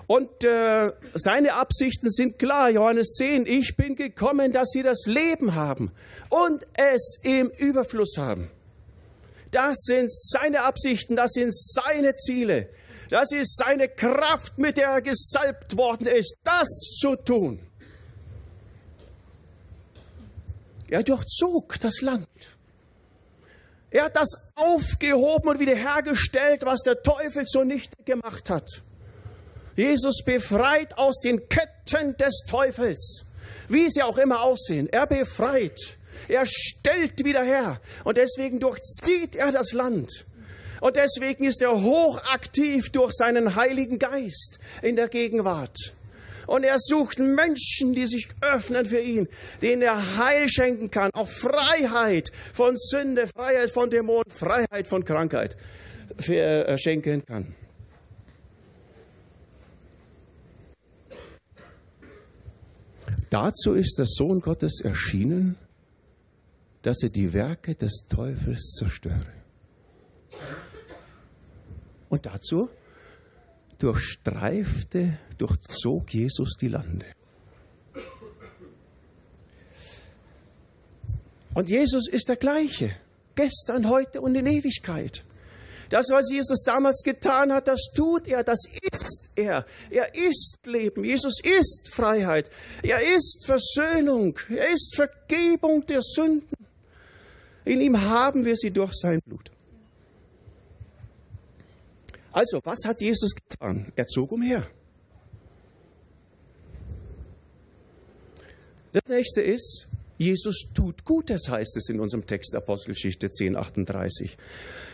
Und 0.08 0.46
äh, 0.46 0.94
seine 1.14 1.54
Absichten 1.54 2.10
sind 2.10 2.40
klar. 2.40 2.70
Johannes 2.70 3.12
10, 3.18 3.46
ich 3.46 3.76
bin 3.76 3.98
gekommen, 3.98 4.54
dass 4.54 4.70
sie 4.72 4.82
das 4.82 5.06
Leben 5.06 5.54
haben 5.54 5.92
und 6.30 6.66
es 6.74 7.20
im 7.24 7.50
Überfluss 7.50 8.16
haben. 8.18 8.50
Das 9.52 9.78
sind 9.82 10.12
seine 10.12 10.62
Absichten, 10.62 11.18
das 11.18 11.34
sind 11.34 11.54
seine 11.56 12.16
Ziele. 12.16 12.70
Das 13.10 13.32
ist 13.32 13.58
seine 13.58 13.90
Kraft, 13.90 14.58
mit 14.58 14.78
der 14.78 14.90
er 14.90 15.02
gesalbt 15.02 15.78
worden 15.78 16.08
ist, 16.08 16.38
das 16.44 16.68
zu 17.00 17.16
tun. 17.16 17.60
Er 20.90 21.04
durchzog 21.04 21.80
das 21.82 22.02
Land. 22.02 22.28
Er 23.90 24.06
hat 24.06 24.16
das 24.16 24.52
aufgehoben 24.56 25.50
und 25.50 25.60
wiederhergestellt, 25.60 26.64
was 26.66 26.82
der 26.82 27.02
Teufel 27.02 27.44
so 27.46 27.64
nicht 27.64 28.06
gemacht 28.06 28.50
hat. 28.50 28.82
Jesus 29.78 30.24
befreit 30.26 30.98
aus 30.98 31.20
den 31.20 31.48
Ketten 31.50 32.18
des 32.18 32.46
Teufels, 32.50 33.28
wie 33.70 33.90
sie 33.92 34.02
auch 34.02 34.18
immer 34.18 34.42
aussehen. 34.42 34.90
Er 34.92 35.06
befreit, 35.06 35.80
er 36.28 36.46
stellt 36.48 37.24
wieder 37.24 37.44
her 37.44 37.80
und 38.04 38.18
deswegen 38.18 38.60
durchzieht 38.60 39.36
er 39.36 39.52
das 39.52 39.74
Land. 39.74 40.26
Und 40.82 40.96
deswegen 40.96 41.44
ist 41.46 41.62
er 41.62 41.80
hochaktiv 41.80 42.92
durch 42.92 43.14
seinen 43.14 43.56
Heiligen 43.56 44.00
Geist 44.00 44.60
in 44.82 44.96
der 44.96 45.10
Gegenwart. 45.10 45.78
Und 46.48 46.64
er 46.64 46.78
sucht 46.80 47.20
Menschen, 47.20 47.94
die 47.94 48.08
sich 48.08 48.30
öffnen 48.42 48.86
für 48.86 49.00
ihn, 49.00 49.28
denen 49.62 49.84
er 49.84 50.18
Heil 50.18 50.50
schenken 50.50 50.90
kann, 50.90 51.12
auch 51.14 51.28
Freiheit 51.28 52.32
von 52.54 52.76
Sünde, 52.76 53.28
Freiheit 53.28 53.70
von 53.70 53.92
Dämonen, 53.92 54.32
Freiheit 54.32 54.88
von 54.88 55.04
Krankheit 55.04 55.56
äh, 56.30 56.78
schenken 56.80 57.24
kann. 57.26 57.54
Dazu 63.30 63.74
ist 63.74 63.98
der 63.98 64.06
Sohn 64.06 64.40
Gottes 64.40 64.82
erschienen, 64.82 65.56
dass 66.82 67.04
er 67.04 67.10
die 67.10 67.34
Werke 67.34 67.76
des 67.76 68.08
Teufels 68.10 68.76
zerstöre. 68.78 69.34
Und 72.10 72.26
dazu 72.26 72.70
durchstreifte, 73.80 75.18
durchzog 75.38 76.14
Jesus 76.14 76.56
die 76.56 76.70
Lande. 76.70 77.06
Und 81.54 81.70
Jesus 81.70 82.08
ist 82.08 82.30
der 82.30 82.36
gleiche, 82.36 82.92
gestern, 83.36 83.90
heute 83.90 84.22
und 84.22 84.36
in 84.36 84.46
Ewigkeit. 84.46 85.24
Das, 85.90 86.08
was 86.10 86.30
Jesus 86.32 86.64
damals 86.64 87.02
getan 87.04 87.54
hat, 87.54 87.68
das 87.68 87.92
tut 87.96 88.28
er, 88.28 88.44
das 88.44 88.64
ist 88.92 89.32
er. 89.36 89.66
Er 89.90 90.14
ist 90.16 90.58
Leben. 90.66 91.04
Jesus 91.04 91.40
ist 91.42 91.94
Freiheit. 91.94 92.50
Er 92.84 93.02
ist 93.16 93.46
Versöhnung. 93.46 94.38
Er 94.50 94.70
ist 94.70 94.96
Vergebung 94.96 95.86
der 95.86 96.02
Sünden. 96.02 96.68
In 97.64 97.82
ihm 97.82 98.02
haben 98.02 98.46
wir 98.46 98.56
sie 98.56 98.72
durch 98.72 98.94
sein 98.94 99.22
Blut. 99.26 99.52
Also, 102.32 102.62
was 102.64 102.86
hat 102.86 103.02
Jesus 103.02 103.32
getan? 103.34 103.92
Er 103.96 104.08
zog 104.08 104.32
umher. 104.32 104.64
Das 108.94 109.04
nächste 109.10 109.42
ist, 109.42 109.88
Jesus 110.18 110.72
tut 110.74 111.06
Gutes, 111.06 111.50
heißt 111.50 111.78
es 111.78 111.90
in 111.90 112.00
unserem 112.00 112.26
Text 112.26 112.56
Apostelgeschichte 112.56 113.30
10, 113.30 113.56
38. 113.56 114.38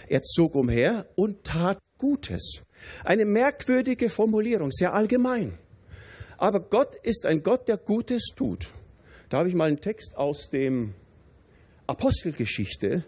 Er 0.08 0.22
zog 0.22 0.56
umher 0.56 1.06
und 1.16 1.44
tat 1.44 1.80
Gutes. 1.98 2.64
Eine 3.04 3.26
merkwürdige 3.26 4.10
Formulierung, 4.10 4.72
sehr 4.72 4.94
allgemein. 4.94 5.58
Aber 6.38 6.60
Gott 6.60 6.96
ist 7.04 7.26
ein 7.26 7.44
Gott, 7.44 7.68
der 7.68 7.78
Gutes 7.78 8.34
tut. 8.36 8.70
Da 9.30 9.38
habe 9.38 9.50
ich 9.50 9.56
mal 9.56 9.68
einen 9.68 9.80
Text 9.80 10.18
aus 10.18 10.50
dem 10.50 10.94
Apostelgeschichte, 11.88 13.04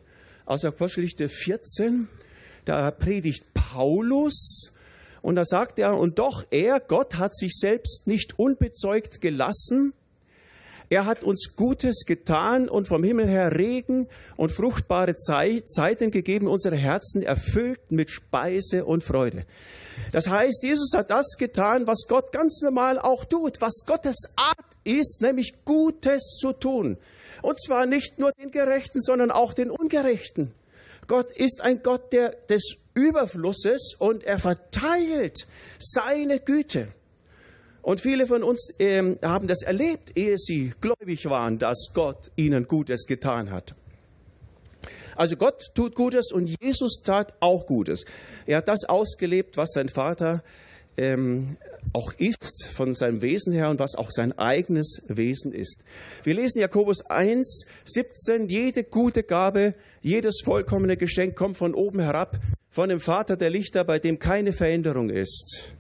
aus 0.46 0.64
Apostelgeschichte 0.64 1.30
14. 1.30 2.08
Da 2.64 2.90
predigt 2.92 3.54
Paulus 3.54 4.76
und 5.22 5.36
da 5.36 5.44
sagt 5.44 5.80
er, 5.80 5.98
und 5.98 6.20
doch 6.20 6.46
er, 6.52 6.80
Gott, 6.80 7.16
hat 7.16 7.36
sich 7.36 7.56
selbst 7.56 8.08
nicht 8.08 8.40
unbezeugt 8.40 9.22
gelassen, 9.22 9.94
er 10.90 11.06
hat 11.06 11.24
uns 11.24 11.56
Gutes 11.56 12.06
getan 12.06 12.70
und 12.70 12.88
vom 12.88 13.04
Himmel 13.04 13.28
her 13.28 13.58
Regen 13.58 14.08
und 14.36 14.52
fruchtbare 14.52 15.16
Zeiten 15.16 16.12
gegeben, 16.12 16.48
unsere 16.48 16.76
Herzen 16.76 17.24
erfüllt 17.24 17.92
mit 17.92 18.12
Speise 18.12 18.86
und 18.86 19.04
Freude. 19.04 19.46
Das 20.12 20.28
heißt, 20.28 20.64
Jesus 20.64 20.92
hat 20.94 21.10
das 21.10 21.38
getan, 21.38 21.88
was 21.88 22.06
Gott 22.08 22.32
ganz 22.32 22.62
normal 22.62 23.00
auch 23.00 23.26
tut, 23.26 23.62
was 23.62 23.86
Gottes 23.86 24.34
Art 24.36 24.66
ist, 24.84 25.22
nämlich 25.22 25.66
Gutes 25.66 26.38
zu 26.40 26.54
tun. 26.54 26.98
Und 27.42 27.62
zwar 27.62 27.86
nicht 27.86 28.20
nur 28.20 28.32
den 28.32 28.52
Gerechten, 28.52 29.02
sondern 29.02 29.32
auch 29.32 29.54
den 29.54 29.70
Ungerechten. 29.70 30.52
Gott 31.08 31.32
ist 31.32 31.62
ein 31.62 31.84
Gott 31.84 32.12
der, 32.14 32.32
des 32.50 32.78
Überflusses 32.94 33.96
und 33.98 34.24
er 34.24 34.40
verteilt 34.40 35.48
seine 35.78 36.40
Güte. 36.40 36.88
Und 37.86 38.00
viele 38.00 38.26
von 38.26 38.42
uns 38.42 38.74
ähm, 38.80 39.20
haben 39.22 39.46
das 39.46 39.62
erlebt, 39.62 40.18
ehe 40.18 40.40
sie 40.40 40.74
gläubig 40.82 41.30
waren, 41.30 41.60
dass 41.60 41.92
Gott 41.94 42.32
ihnen 42.36 42.68
Gutes 42.68 43.06
getan 43.06 43.52
hat. 43.52 43.76
Also 45.16 45.36
Gott 45.36 45.70
tut 45.76 45.94
Gutes 45.94 46.32
und 46.32 46.50
Jesus 46.60 47.04
tat 47.04 47.36
auch 47.42 47.68
Gutes. 47.68 48.06
Er 48.48 48.58
hat 48.58 48.70
das 48.70 48.86
ausgelebt, 48.86 49.56
was 49.56 49.74
sein 49.74 49.88
Vater 49.88 50.44
ähm, 50.98 51.58
auch 51.94 52.12
ist 52.18 52.66
von 52.66 52.96
seinem 52.96 53.22
Wesen 53.22 53.54
her 53.54 53.70
und 53.70 53.78
was 53.78 53.94
auch 53.94 54.10
sein 54.10 54.36
eigenes 54.36 55.04
Wesen 55.08 55.54
ist. 55.54 55.78
Wir 56.24 56.34
lesen 56.34 56.62
Jakobus 56.62 57.06
1, 57.06 57.68
17, 57.86 58.48
jede 58.48 58.84
gute 58.84 59.22
Gabe, 59.22 59.76
jedes 60.02 60.42
vollkommene 60.44 60.98
Geschenk 60.98 61.36
kommt 61.36 61.58
von 61.58 61.76
oben 61.76 62.00
herab, 62.00 62.40
von 62.72 62.90
dem 62.90 63.00
Vater 63.00 63.38
der 63.38 63.52
Lichter, 63.52 63.84
bei 63.84 64.00
dem 64.00 64.18
keine 64.18 64.54
Veränderung 64.54 65.12
ist, 65.12 65.76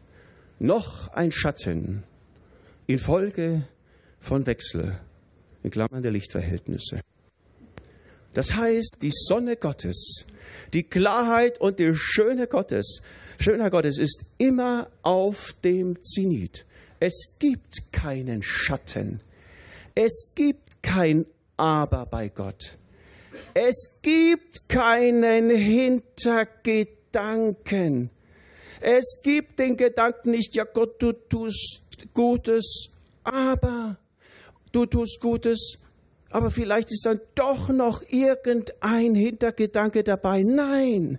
noch 0.59 1.13
ein 1.13 1.31
Schatten 1.31 2.03
infolge 2.87 3.63
von 4.19 4.45
Wechsel, 4.45 4.97
in 5.63 5.71
Klammern 5.71 6.01
der 6.01 6.11
Lichtverhältnisse. 6.11 7.01
Das 8.33 8.55
heißt, 8.55 8.97
die 9.01 9.11
Sonne 9.11 9.55
Gottes, 9.55 10.25
die 10.73 10.83
Klarheit 10.83 11.59
und 11.59 11.79
die 11.79 11.95
Schöne 11.95 12.47
Gottes 12.47 13.01
Schöner 13.39 13.69
Gottes 13.69 13.97
ist 13.97 14.25
immer 14.37 14.89
auf 15.01 15.55
dem 15.63 16.01
Zenit. 16.01 16.65
Es 16.99 17.37
gibt 17.39 17.91
keinen 17.91 18.41
Schatten. 18.41 19.19
Es 19.93 20.33
gibt 20.35 20.81
kein 20.81 21.25
Aber 21.57 22.05
bei 22.05 22.29
Gott. 22.29 22.77
Es 23.53 23.99
gibt 24.01 24.69
keinen 24.69 25.49
Hintergedanken. 25.49 28.09
Es 28.87 29.23
gibt 29.23 29.57
den 29.57 29.77
Gedanken 29.77 30.29
nicht, 30.29 30.53
ja 30.53 30.63
Gott, 30.63 31.01
du 31.01 31.11
tust 31.11 31.87
Gutes, 32.13 32.91
aber 33.23 33.97
du 34.71 34.85
tust 34.85 35.19
Gutes, 35.21 35.79
aber 36.29 36.51
vielleicht 36.51 36.91
ist 36.91 37.03
dann 37.03 37.19
doch 37.33 37.69
noch 37.69 38.03
irgendein 38.09 39.15
Hintergedanke 39.15 40.03
dabei. 40.03 40.43
Nein, 40.43 41.17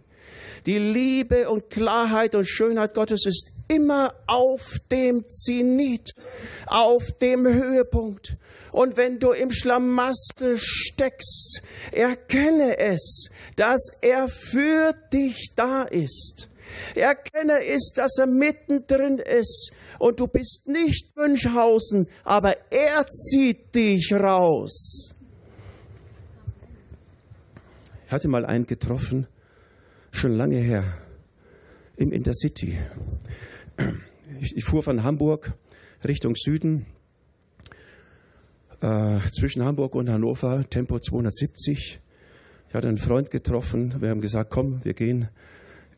die 0.66 0.78
Liebe 0.78 1.50
und 1.50 1.68
Klarheit 1.68 2.36
und 2.36 2.48
Schönheit 2.48 2.94
Gottes 2.94 3.26
ist 3.26 3.50
immer 3.66 4.14
auf 4.28 4.76
dem 4.92 5.28
Zenit, 5.28 6.12
auf 6.66 7.18
dem 7.20 7.48
Höhepunkt. 7.48 8.36
Und 8.70 8.96
wenn 8.96 9.18
du 9.18 9.32
im 9.32 9.50
Schlamassel 9.50 10.56
steckst, 10.56 11.62
erkenne 11.90 12.78
es, 12.78 13.30
dass 13.56 13.90
er 14.02 14.28
für 14.28 14.94
dich 15.12 15.54
da 15.56 15.82
ist. 15.82 16.46
Erkenne 16.94 17.64
es, 17.64 17.92
dass 17.94 18.18
er 18.18 18.26
mittendrin 18.26 19.18
ist 19.18 19.72
und 19.98 20.20
du 20.20 20.26
bist 20.26 20.68
nicht 20.68 21.16
Münchhausen, 21.16 22.08
aber 22.24 22.56
er 22.70 23.06
zieht 23.06 23.74
dich 23.74 24.12
raus. 24.12 25.14
Ich 28.06 28.12
hatte 28.12 28.28
mal 28.28 28.46
einen 28.46 28.66
getroffen, 28.66 29.26
schon 30.12 30.36
lange 30.36 30.58
her, 30.58 30.84
im 31.96 32.12
Intercity. 32.12 32.78
Ich, 34.40 34.64
fuhr 34.64 34.82
von 34.82 35.02
Hamburg 35.02 35.52
Richtung 36.06 36.36
Süden, 36.36 36.86
äh, 38.80 39.18
zwischen 39.32 39.64
Hamburg 39.64 39.94
und 39.94 40.08
Hannover, 40.08 40.64
Tempo 40.68 40.98
270. 40.98 41.98
Ich 42.68 42.74
hatte 42.74 42.88
einen 42.88 42.98
Freund 42.98 43.30
getroffen, 43.30 44.00
wir 44.00 44.10
haben 44.10 44.20
gesagt, 44.20 44.50
komm, 44.50 44.84
wir 44.84 44.94
gehen 44.94 45.28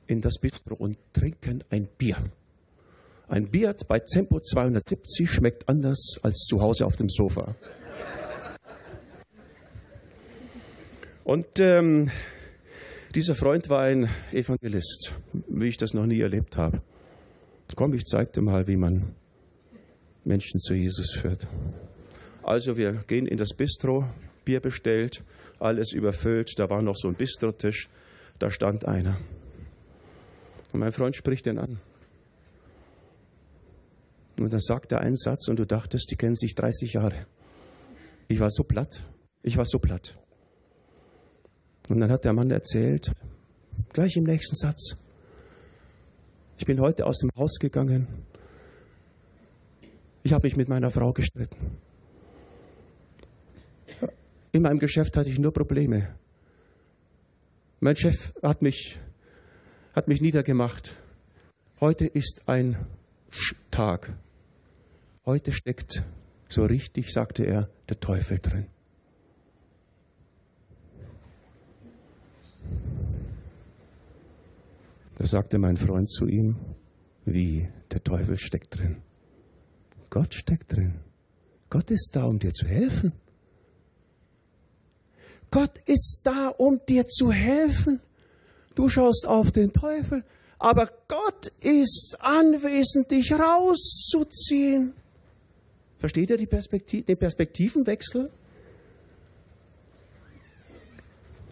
in 0.08 0.20
das 0.20 0.38
Bistro 0.40 0.74
und 0.74 0.98
trinken 1.12 1.62
ein 1.70 1.88
Bier. 1.96 2.16
Ein 3.28 3.48
Bier 3.48 3.76
bei 3.86 4.00
Tempo 4.00 4.40
270 4.40 5.30
schmeckt 5.30 5.68
anders 5.68 6.18
als 6.22 6.46
zu 6.48 6.60
Hause 6.60 6.86
auf 6.86 6.96
dem 6.96 7.08
Sofa. 7.08 7.54
Und 11.24 11.60
ähm, 11.60 12.10
dieser 13.14 13.34
Freund 13.34 13.68
war 13.68 13.82
ein 13.82 14.08
Evangelist, 14.32 15.12
wie 15.46 15.68
ich 15.68 15.76
das 15.76 15.92
noch 15.92 16.06
nie 16.06 16.20
erlebt 16.20 16.56
habe. 16.56 16.80
Komm, 17.74 17.92
ich 17.92 18.06
zeig 18.06 18.32
dir 18.32 18.40
mal, 18.40 18.66
wie 18.66 18.76
man 18.76 19.14
Menschen 20.24 20.58
zu 20.58 20.72
Jesus 20.72 21.12
führt. 21.12 21.46
Also 22.42 22.78
wir 22.78 22.92
gehen 23.06 23.26
in 23.26 23.36
das 23.36 23.54
Bistro, 23.54 24.08
Bier 24.46 24.60
bestellt, 24.60 25.22
alles 25.58 25.92
überfüllt. 25.92 26.58
Da 26.58 26.70
war 26.70 26.80
noch 26.80 26.96
so 26.96 27.08
ein 27.08 27.14
Bistrotisch, 27.14 27.90
da 28.38 28.50
stand 28.50 28.86
einer. 28.86 29.18
Und 30.72 30.80
mein 30.80 30.92
Freund 30.92 31.16
spricht 31.16 31.46
den 31.46 31.58
an. 31.58 31.80
Und 34.38 34.52
dann 34.52 34.60
sagt 34.60 34.92
er 34.92 35.00
einen 35.00 35.16
Satz 35.16 35.48
und 35.48 35.58
du 35.58 35.66
dachtest, 35.66 36.10
die 36.10 36.16
kennen 36.16 36.36
sich 36.36 36.54
30 36.54 36.92
Jahre. 36.92 37.26
Ich 38.28 38.40
war 38.40 38.50
so 38.50 38.62
platt. 38.62 39.02
Ich 39.42 39.56
war 39.56 39.64
so 39.66 39.78
platt. 39.78 40.18
Und 41.88 42.00
dann 42.00 42.10
hat 42.10 42.24
der 42.24 42.34
Mann 42.34 42.50
erzählt, 42.50 43.12
gleich 43.92 44.16
im 44.16 44.24
nächsten 44.24 44.54
Satz, 44.54 44.96
ich 46.58 46.66
bin 46.66 46.80
heute 46.80 47.06
aus 47.06 47.18
dem 47.18 47.30
Haus 47.36 47.58
gegangen. 47.58 48.06
Ich 50.22 50.32
habe 50.32 50.46
mich 50.46 50.56
mit 50.56 50.68
meiner 50.68 50.90
Frau 50.90 51.12
gestritten. 51.12 51.78
In 54.52 54.62
meinem 54.62 54.78
Geschäft 54.78 55.16
hatte 55.16 55.30
ich 55.30 55.38
nur 55.38 55.52
Probleme. 55.52 56.14
Mein 57.80 57.96
Chef 57.96 58.34
hat 58.42 58.60
mich, 58.60 58.98
hat 59.98 60.06
mich 60.06 60.20
niedergemacht. 60.20 60.94
Heute 61.80 62.06
ist 62.06 62.48
ein 62.48 62.76
Tag. 63.72 64.16
Heute 65.26 65.50
steckt, 65.50 66.04
so 66.46 66.64
richtig, 66.64 67.12
sagte 67.12 67.44
er, 67.44 67.68
der 67.88 67.98
Teufel 67.98 68.38
drin. 68.38 68.66
Da 75.16 75.26
sagte 75.26 75.58
mein 75.58 75.76
Freund 75.76 76.08
zu 76.08 76.28
ihm, 76.28 76.54
wie, 77.24 77.68
der 77.90 78.04
Teufel 78.04 78.38
steckt 78.38 78.78
drin. 78.78 78.98
Gott 80.10 80.32
steckt 80.32 80.76
drin. 80.76 81.00
Gott 81.70 81.90
ist 81.90 82.10
da, 82.12 82.22
um 82.22 82.38
dir 82.38 82.52
zu 82.52 82.68
helfen. 82.68 83.10
Gott 85.50 85.78
ist 85.86 86.20
da, 86.22 86.50
um 86.56 86.80
dir 86.88 87.08
zu 87.08 87.32
helfen. 87.32 88.00
Du 88.78 88.88
schaust 88.88 89.26
auf 89.26 89.50
den 89.50 89.72
Teufel, 89.72 90.22
aber 90.56 90.88
Gott 91.08 91.48
ist 91.62 92.16
anwesend, 92.20 93.10
dich 93.10 93.32
rauszuziehen. 93.32 94.94
Versteht 95.98 96.30
ihr 96.30 96.46
Perspektiv 96.46 97.04
den 97.04 97.16
Perspektivenwechsel? 97.16 98.30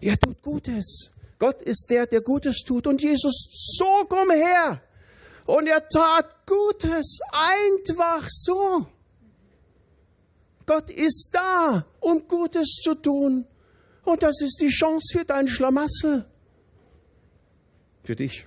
Er 0.01 0.17
tut 0.17 0.41
Gutes. 0.41 1.11
Gott 1.41 1.63
ist 1.63 1.87
der, 1.91 2.07
der 2.07 2.21
Gutes 2.21 2.63
tut. 2.65 2.87
Und 2.87 3.03
Jesus 3.03 3.75
zog 3.77 4.13
umher 4.13 4.81
und 5.47 5.67
er 5.67 5.89
tat 5.89 6.47
Gutes 6.47 7.19
einfach 7.33 8.25
so. 8.31 8.87
Gott 10.65 10.91
ist 10.91 11.31
da, 11.33 11.85
um 11.99 12.29
Gutes 12.29 12.79
zu 12.85 12.95
tun. 12.95 13.47
Und 14.05 14.23
das 14.23 14.41
ist 14.43 14.61
die 14.61 14.69
Chance 14.69 15.19
für 15.19 15.25
dein 15.25 15.49
Schlamassel. 15.49 16.25
Für 18.07 18.15
dich. 18.15 18.45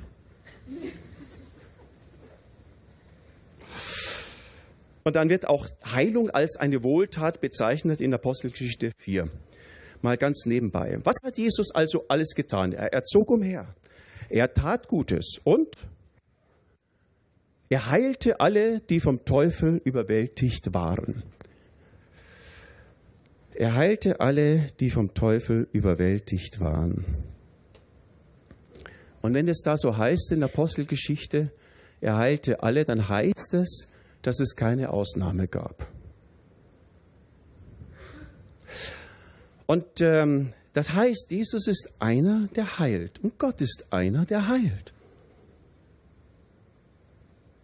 Und 5.03 5.17
dann 5.17 5.29
wird 5.29 5.47
auch 5.47 5.67
Heilung 5.85 6.29
als 6.29 6.55
eine 6.55 6.81
Wohltat 6.83 7.41
bezeichnet 7.41 7.99
in 7.99 8.13
Apostelgeschichte 8.13 8.91
4 8.97 9.29
mal 10.01 10.15
ganz 10.15 10.45
nebenbei. 10.45 10.97
Was 11.03 11.17
hat 11.23 11.37
Jesus 11.37 11.71
also 11.75 12.05
alles 12.07 12.35
getan? 12.35 12.71
Er, 12.71 12.93
er 12.93 13.03
zog 13.03 13.29
umher. 13.29 13.75
Er 14.29 14.53
tat 14.53 14.87
Gutes 14.87 15.41
und 15.43 15.67
er 17.67 17.89
heilte 17.91 18.39
alle, 18.39 18.79
die 18.79 19.01
vom 19.01 19.25
Teufel 19.25 19.81
überwältigt 19.83 20.73
waren. 20.73 21.23
Er 23.53 23.75
heilte 23.75 24.21
alle, 24.21 24.67
die 24.79 24.89
vom 24.89 25.13
Teufel 25.13 25.67
überwältigt 25.73 26.61
waren. 26.61 27.03
Und 29.21 29.34
wenn 29.34 29.47
es 29.47 29.62
da 29.62 29.77
so 29.77 29.97
heißt 29.97 30.32
in 30.32 30.39
der 30.39 30.49
Apostelgeschichte, 30.49 31.51
er 32.01 32.17
heilte 32.17 32.63
alle, 32.63 32.86
dann 32.86 33.10
heißt 33.10 33.53
es, 33.53 33.93
dass 34.21 34.39
es 34.39 34.55
keine 34.55 34.91
Ausnahme 34.91 35.47
gab. 35.47 35.88
Und 39.65 40.01
ähm, 40.01 40.53
das 40.73 40.93
heißt, 40.93 41.32
Jesus 41.32 41.67
ist 41.67 41.95
einer, 41.99 42.47
der 42.55 42.79
heilt. 42.79 43.19
Und 43.23 43.38
Gott 43.38 43.62
ist 43.62 43.91
einer, 43.91 44.25
der 44.25 44.47
heilt. 44.47 44.93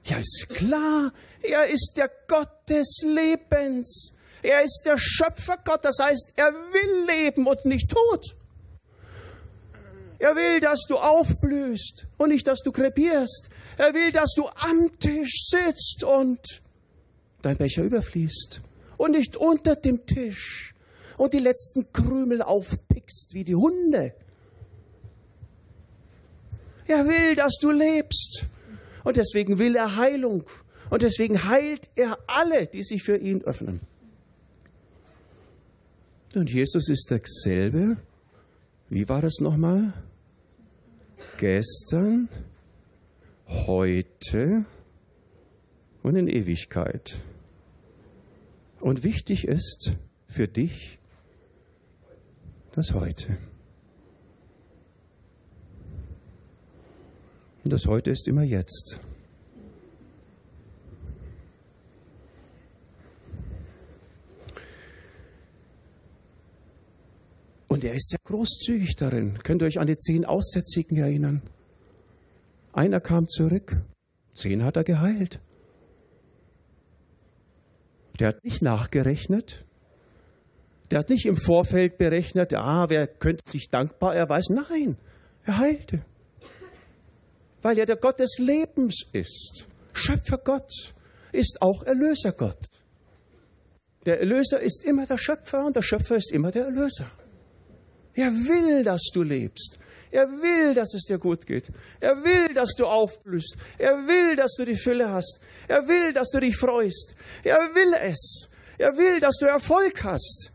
Ja, 0.05 0.17
ist 0.17 0.49
klar, 0.49 1.13
er 1.41 1.67
ist 1.67 1.93
der 1.97 2.11
Gott 2.27 2.49
des 2.69 3.01
Lebens. 3.03 4.15
Er 4.43 4.61
ist 4.61 4.83
der 4.85 4.97
Schöpfergott, 4.99 5.83
das 5.83 5.97
heißt, 5.99 6.33
er 6.35 6.51
will 6.53 7.07
leben 7.07 7.47
und 7.47 7.65
nicht 7.65 7.89
tot. 7.89 8.35
Er 10.19 10.35
will, 10.35 10.59
dass 10.59 10.85
du 10.87 10.97
aufblühst 10.97 12.05
und 12.17 12.29
nicht, 12.29 12.47
dass 12.47 12.61
du 12.61 12.71
krepierst. 12.71 13.49
Er 13.77 13.93
will, 13.93 14.11
dass 14.11 14.33
du 14.35 14.47
am 14.47 14.97
Tisch 14.99 15.47
sitzt 15.49 16.03
und 16.03 16.39
dein 17.41 17.57
Becher 17.57 17.83
überfließt 17.83 18.61
und 18.97 19.11
nicht 19.11 19.35
unter 19.35 19.75
dem 19.75 20.05
Tisch 20.05 20.73
und 21.17 21.33
die 21.33 21.39
letzten 21.39 21.91
Krümel 21.91 22.41
aufpickst 22.41 23.33
wie 23.33 23.43
die 23.43 23.55
Hunde. 23.55 24.13
Er 26.87 27.07
will, 27.07 27.35
dass 27.35 27.57
du 27.59 27.71
lebst. 27.71 28.45
Und 29.03 29.17
deswegen 29.17 29.59
will 29.59 29.75
er 29.75 29.95
Heilung. 29.95 30.43
Und 30.89 31.01
deswegen 31.01 31.45
heilt 31.45 31.89
er 31.95 32.17
alle, 32.27 32.67
die 32.67 32.83
sich 32.83 33.03
für 33.03 33.17
ihn 33.17 33.43
öffnen. 33.43 33.81
Und 36.35 36.51
Jesus 36.51 36.89
ist 36.89 37.09
derselbe. 37.09 37.97
Wie 38.89 39.09
war 39.09 39.21
das 39.21 39.39
nochmal? 39.39 39.93
Gestern, 41.37 42.29
heute 43.47 44.65
und 46.03 46.15
in 46.15 46.27
Ewigkeit. 46.27 47.17
Und 48.79 49.03
wichtig 49.03 49.47
ist 49.47 49.93
für 50.27 50.47
dich 50.47 50.99
das 52.73 52.93
heute. 52.93 53.37
Und 57.63 57.73
das 57.73 57.87
heute 57.87 58.11
ist 58.11 58.27
immer 58.27 58.43
jetzt. 58.43 58.99
Und 67.67 67.83
er 67.83 67.93
ist 67.93 68.09
sehr 68.09 68.19
großzügig 68.23 68.95
darin. 68.95 69.39
Könnt 69.43 69.61
ihr 69.61 69.65
euch 69.65 69.79
an 69.79 69.87
die 69.87 69.97
zehn 69.97 70.25
Aussätzigen 70.25 70.97
erinnern? 70.97 71.41
Einer 72.73 72.99
kam 72.99 73.27
zurück, 73.27 73.77
zehn 74.33 74.63
hat 74.63 74.77
er 74.77 74.83
geheilt. 74.83 75.39
Der 78.19 78.29
hat 78.29 78.43
nicht 78.43 78.61
nachgerechnet. 78.61 79.65
Der 80.91 80.99
hat 80.99 81.09
nicht 81.09 81.25
im 81.25 81.37
Vorfeld 81.37 81.97
berechnet, 81.97 82.53
ah, 82.53 82.89
wer 82.89 83.07
könnte 83.07 83.49
sich 83.49 83.69
dankbar 83.69 84.15
erweisen. 84.15 84.63
Nein, 84.69 84.97
er 85.43 85.57
heilte. 85.57 86.05
Weil 87.61 87.79
er 87.79 87.85
der 87.85 87.95
Gott 87.95 88.19
des 88.19 88.37
Lebens 88.37 89.07
ist. 89.11 89.67
Schöpfer 89.93 90.37
Gott 90.37 90.93
ist 91.31 91.61
auch 91.61 91.83
Erlöser 91.83 92.31
Gott. 92.31 92.69
Der 94.05 94.19
Erlöser 94.19 94.59
ist 94.59 94.83
immer 94.85 95.07
der 95.07 95.17
Schöpfer 95.17 95.65
und 95.65 95.75
der 95.75 95.81
Schöpfer 95.81 96.15
ist 96.15 96.31
immer 96.31 96.51
der 96.51 96.65
Erlöser. 96.65 97.09
Er 98.15 98.31
will, 98.31 98.83
dass 98.83 99.09
du 99.13 99.23
lebst. 99.23 99.77
Er 100.11 100.27
will, 100.27 100.73
dass 100.73 100.93
es 100.93 101.03
dir 101.03 101.17
gut 101.17 101.45
geht. 101.45 101.69
Er 101.99 102.23
will, 102.23 102.53
dass 102.53 102.73
du 102.75 102.85
aufblühst. 102.85 103.57
Er 103.77 104.07
will, 104.07 104.37
dass 104.37 104.55
du 104.55 104.63
die 104.63 104.77
Fülle 104.77 105.11
hast. 105.11 105.41
Er 105.67 105.87
will, 105.87 106.13
dass 106.13 106.31
du 106.31 106.39
dich 106.39 106.55
freust. 106.55 107.15
Er 107.43 107.57
will 107.75 107.93
es. 108.01 108.49
Er 108.77 108.95
will, 108.95 109.19
dass 109.19 109.37
du 109.39 109.45
Erfolg 109.45 110.03
hast. 110.03 110.51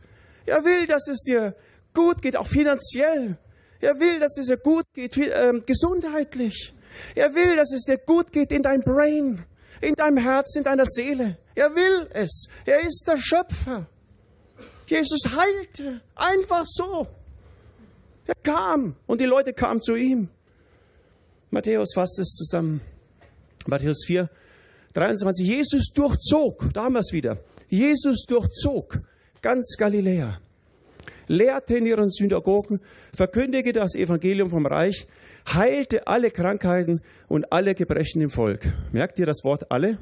Er 0.47 0.65
will, 0.65 0.87
dass 0.87 1.09
es 1.09 1.23
dir 1.25 1.55
gut 1.93 2.23
geht, 2.23 2.37
auch 2.37 2.47
finanziell. 2.47 3.37
Er 3.81 4.01
will, 4.01 4.19
dass 4.19 4.39
es 4.39 4.47
dir 4.47 4.57
gut 4.57 4.85
geht, 4.95 5.17
äh, 5.19 5.53
gesundheitlich. 5.67 6.73
Er 7.15 7.35
will, 7.35 7.57
dass 7.57 7.73
es 7.73 7.85
dir 7.85 7.99
gut 7.99 8.33
geht 8.33 8.53
in 8.53 8.63
dein 8.63 8.81
Brain, 8.81 9.45
in 9.81 9.95
deinem 9.95 10.19
Herz, 10.19 10.57
in 10.57 10.65
deiner 10.65 10.87
Seele. 10.87 11.37
Er 11.55 11.75
will 11.75 12.09
es. 12.15 12.49
Er 12.65 12.81
ist 12.81 13.05
der 13.07 13.19
Schöpfer. 13.19 13.87
Jesus 14.87 15.21
heilte 15.37 16.01
einfach 16.17 16.65
so. 16.67 17.07
Er 18.31 18.37
kam 18.45 18.95
und 19.07 19.21
die 19.21 19.27
Leute 19.27 19.53
kamen 19.53 19.83
zu 19.83 19.97
ihm. 19.97 20.29
Matthäus 21.51 21.95
fasst 21.95 22.17
es 22.21 22.29
zusammen. 22.29 22.81
Matthäus 23.67 24.05
4, 24.07 24.31
23. 24.93 25.45
Jesus 25.45 25.93
durchzog, 25.93 26.73
da 26.73 26.85
haben 26.85 26.93
wir 26.93 27.01
es 27.01 27.13
wieder. 27.13 27.39
Jesus 27.69 28.27
durchzog 28.29 29.01
ganz 29.43 29.75
Galiläa, 29.77 30.39
lehrte 31.27 31.77
in 31.77 31.87
ihren 31.87 32.09
Synagogen, 32.09 32.79
verkündigte 33.13 33.73
das 33.73 33.97
Evangelium 33.97 34.49
vom 34.49 34.65
Reich, 34.65 35.09
heilte 35.53 36.07
alle 36.07 36.31
Krankheiten 36.31 37.01
und 37.27 37.53
alle 37.53 37.75
Gebrechen 37.75 38.23
im 38.23 38.31
Volk. 38.31 38.73
Merkt 38.93 39.19
ihr 39.19 39.27
das 39.27 39.43
Wort 39.43 39.73
alle? 39.73 39.99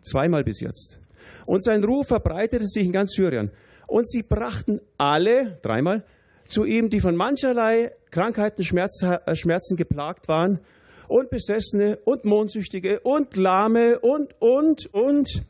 Zweimal 0.00 0.44
bis 0.44 0.60
jetzt. 0.60 0.98
Und 1.44 1.64
sein 1.64 1.82
Ruf 1.82 2.06
verbreitete 2.06 2.68
sich 2.68 2.86
in 2.86 2.92
ganz 2.92 3.14
Syrien. 3.14 3.50
Und 3.88 4.08
sie 4.08 4.22
brachten 4.22 4.80
alle, 4.96 5.58
dreimal, 5.62 6.04
zu 6.50 6.64
ihm, 6.64 6.90
die 6.90 7.00
von 7.00 7.16
mancherlei 7.16 7.92
Krankheiten, 8.10 8.62
äh, 8.62 9.36
Schmerzen 9.36 9.76
geplagt 9.76 10.28
waren 10.28 10.60
und 11.08 11.30
Besessene 11.30 11.96
und 12.04 12.24
Mondsüchtige 12.24 13.00
und 13.00 13.36
Lahme 13.36 13.98
und, 14.00 14.34
und, 14.40 14.86
und. 14.92 15.42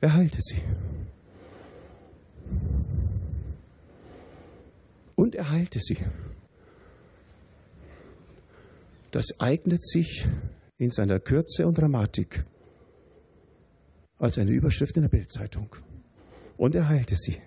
Er 0.00 0.14
heilte 0.14 0.38
sie. 0.40 0.62
Und 5.14 5.34
er 5.34 5.50
heilte 5.50 5.78
sie. 5.78 5.98
Das 9.10 9.38
eignet 9.38 9.84
sich 9.84 10.26
in 10.78 10.90
seiner 10.90 11.20
Kürze 11.20 11.66
und 11.66 11.76
Dramatik 11.76 12.44
als 14.18 14.38
eine 14.38 14.50
Überschrift 14.52 14.96
in 14.96 15.02
der 15.02 15.08
Bildzeitung 15.08 15.76
und 16.60 16.74
er 16.74 16.90
heilte 16.90 17.16
sie. 17.16 17.38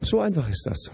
So 0.00 0.18
einfach 0.18 0.48
ist 0.48 0.66
das. 0.66 0.90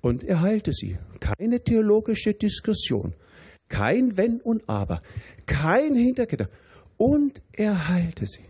Und 0.00 0.24
er 0.24 0.40
heilte 0.40 0.72
sie. 0.72 0.98
Keine 1.20 1.62
theologische 1.62 2.34
Diskussion, 2.34 3.14
kein 3.68 4.16
Wenn 4.16 4.40
und 4.40 4.68
Aber, 4.68 5.00
kein 5.46 5.94
Hintergedanke. 5.94 6.52
Und 6.96 7.40
er 7.52 7.88
heilte 7.88 8.26
sie. 8.26 8.44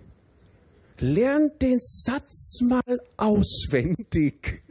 Lernt 1.01 1.61
den 1.61 1.79
Satz 1.81 2.61
mal 2.63 3.01
auswendig. 3.19 4.63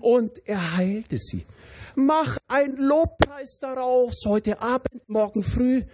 Und 0.00 0.32
er 0.48 0.76
heilte 0.78 1.16
sie. 1.16 1.46
Mach 1.94 2.38
ein 2.48 2.74
Lobpreis 2.76 3.58
daraus, 3.60 4.24
heute 4.26 4.60
Abend, 4.60 5.08
morgen 5.08 5.44
früh, 5.44 5.84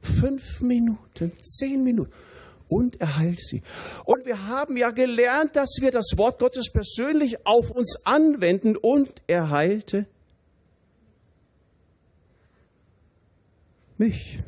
fünf 0.00 0.62
Minuten, 0.62 1.32
zehn 1.42 1.84
Minuten 1.84 2.12
und 2.68 3.00
er 3.00 3.16
heilt 3.16 3.40
sie. 3.40 3.62
Und 4.04 4.26
wir 4.26 4.46
haben 4.46 4.76
ja 4.76 4.90
gelernt, 4.90 5.56
dass 5.56 5.78
wir 5.80 5.90
das 5.90 6.14
Wort 6.16 6.38
Gottes 6.38 6.70
persönlich 6.70 7.46
auf 7.46 7.70
uns 7.70 8.04
anwenden 8.04 8.76
und 8.76 9.10
er 9.26 9.50
heilte 9.50 10.06
mich. 13.98 14.40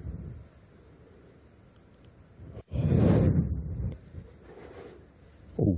Oh. 5.56 5.76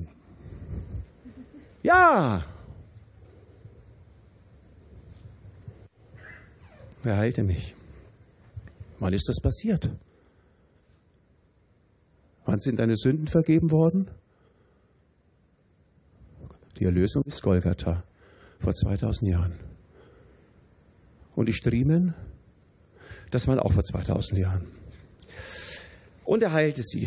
Ja. 1.82 2.44
Er 7.02 7.16
heilte 7.16 7.42
mich. 7.42 7.74
Wann 8.98 9.14
ist 9.14 9.28
das 9.28 9.40
passiert? 9.40 9.88
Wann 12.50 12.58
sind 12.58 12.80
deine 12.80 12.96
Sünden 12.96 13.28
vergeben 13.28 13.70
worden? 13.70 14.10
Die 16.80 16.84
Erlösung 16.84 17.22
ist 17.22 17.42
Golgatha 17.42 18.02
vor 18.58 18.74
2000 18.74 19.30
Jahren. 19.30 19.52
Und 21.36 21.46
die 21.46 21.52
Striemen, 21.52 22.12
das 23.30 23.46
waren 23.46 23.60
auch 23.60 23.72
vor 23.72 23.84
2000 23.84 24.40
Jahren. 24.40 24.66
Und 26.24 26.42
er 26.42 26.52
heilte 26.52 26.82
sie. 26.82 27.06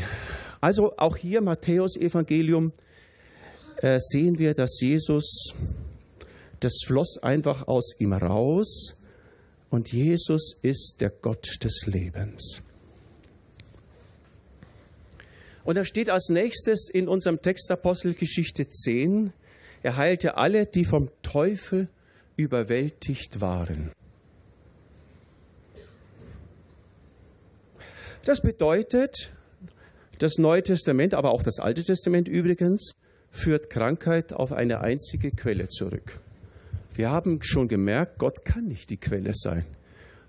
Also 0.61 0.95
auch 0.95 1.17
hier 1.17 1.41
Matthäus 1.41 1.97
Evangelium 1.97 2.71
äh, 3.81 3.99
sehen 3.99 4.39
wir, 4.39 4.53
dass 4.53 4.79
Jesus, 4.79 5.53
das 6.61 6.83
floss 6.87 7.17
einfach 7.21 7.67
aus 7.67 7.99
ihm 7.99 8.13
raus 8.13 8.95
und 9.69 9.91
Jesus 9.91 10.55
ist 10.61 11.01
der 11.01 11.09
Gott 11.09 11.61
des 11.65 11.85
Lebens. 11.85 12.61
Und 15.63 15.75
da 15.75 15.85
steht 15.85 16.09
als 16.09 16.29
nächstes 16.29 16.89
in 16.89 17.07
unserem 17.07 17.41
Text 17.41 17.71
Apostelgeschichte 17.71 18.67
10, 18.67 19.31
er 19.81 19.97
heilte 19.97 20.37
alle, 20.37 20.65
die 20.65 20.85
vom 20.85 21.09
Teufel 21.21 21.87
überwältigt 22.35 23.41
waren. 23.41 23.91
Das 28.25 28.41
bedeutet, 28.41 29.31
das 30.19 30.37
Neue 30.37 30.63
Testament, 30.63 31.13
aber 31.13 31.31
auch 31.31 31.43
das 31.43 31.59
Alte 31.59 31.83
Testament 31.83 32.27
übrigens, 32.27 32.95
führt 33.31 33.69
Krankheit 33.69 34.31
auf 34.31 34.53
eine 34.53 34.79
einzige 34.81 35.31
Quelle 35.31 35.67
zurück. 35.67 36.21
Wir 36.93 37.09
haben 37.09 37.41
schon 37.41 37.67
gemerkt, 37.67 38.19
Gott 38.19 38.45
kann 38.45 38.67
nicht 38.67 38.89
die 38.89 38.97
Quelle 38.97 39.31
sein, 39.33 39.65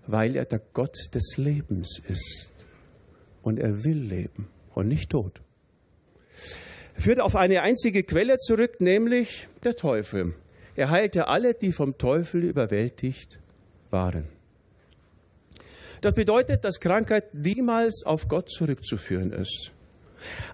weil 0.07 0.35
er 0.35 0.47
der 0.47 0.61
Gott 0.73 0.97
des 1.15 1.37
Lebens 1.37 2.01
ist. 2.09 2.53
Und 3.43 3.59
er 3.59 3.85
will 3.85 3.99
leben 3.99 4.49
und 4.75 4.89
nicht 4.89 5.11
tot. 5.11 5.41
Führt 6.97 7.21
auf 7.21 7.35
eine 7.37 7.63
einzige 7.63 8.03
Quelle 8.03 8.39
zurück, 8.39 8.81
nämlich 8.81 9.49
der 9.65 9.77
Teufel. 9.77 10.35
Er 10.77 10.91
heilte 10.91 11.29
alle, 11.29 11.55
die 11.55 11.73
vom 11.73 11.99
Teufel 11.99 12.45
überwältigt 12.45 13.39
waren. 13.91 14.29
Das 16.01 16.15
bedeutet, 16.15 16.65
dass 16.65 16.81
Krankheit 16.81 17.35
niemals 17.35 18.05
auf 18.05 18.29
Gott 18.29 18.51
zurückzuführen 18.51 19.33
ist. 19.33 19.73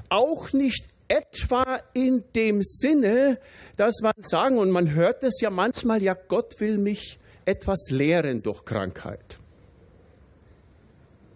Auch 0.08 0.52
nicht 0.52 0.84
etwa 1.08 1.80
in 1.92 2.22
dem 2.36 2.62
Sinne, 2.62 3.38
dass 3.76 4.00
man 4.00 4.12
sagen, 4.18 4.58
und 4.58 4.70
man 4.70 4.94
hört 4.94 5.24
es 5.24 5.40
ja 5.40 5.50
manchmal, 5.50 6.02
ja, 6.02 6.14
Gott 6.14 6.60
will 6.60 6.78
mich 6.78 7.18
etwas 7.44 7.90
lehren 7.90 8.42
durch 8.42 8.64
Krankheit. 8.64 9.38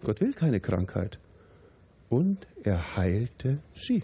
Gott 0.03 0.21
will 0.21 0.33
keine 0.33 0.61
Krankheit. 0.61 1.19
Und 2.09 2.47
er 2.63 2.95
heilte 2.95 3.59
sie. 3.73 4.03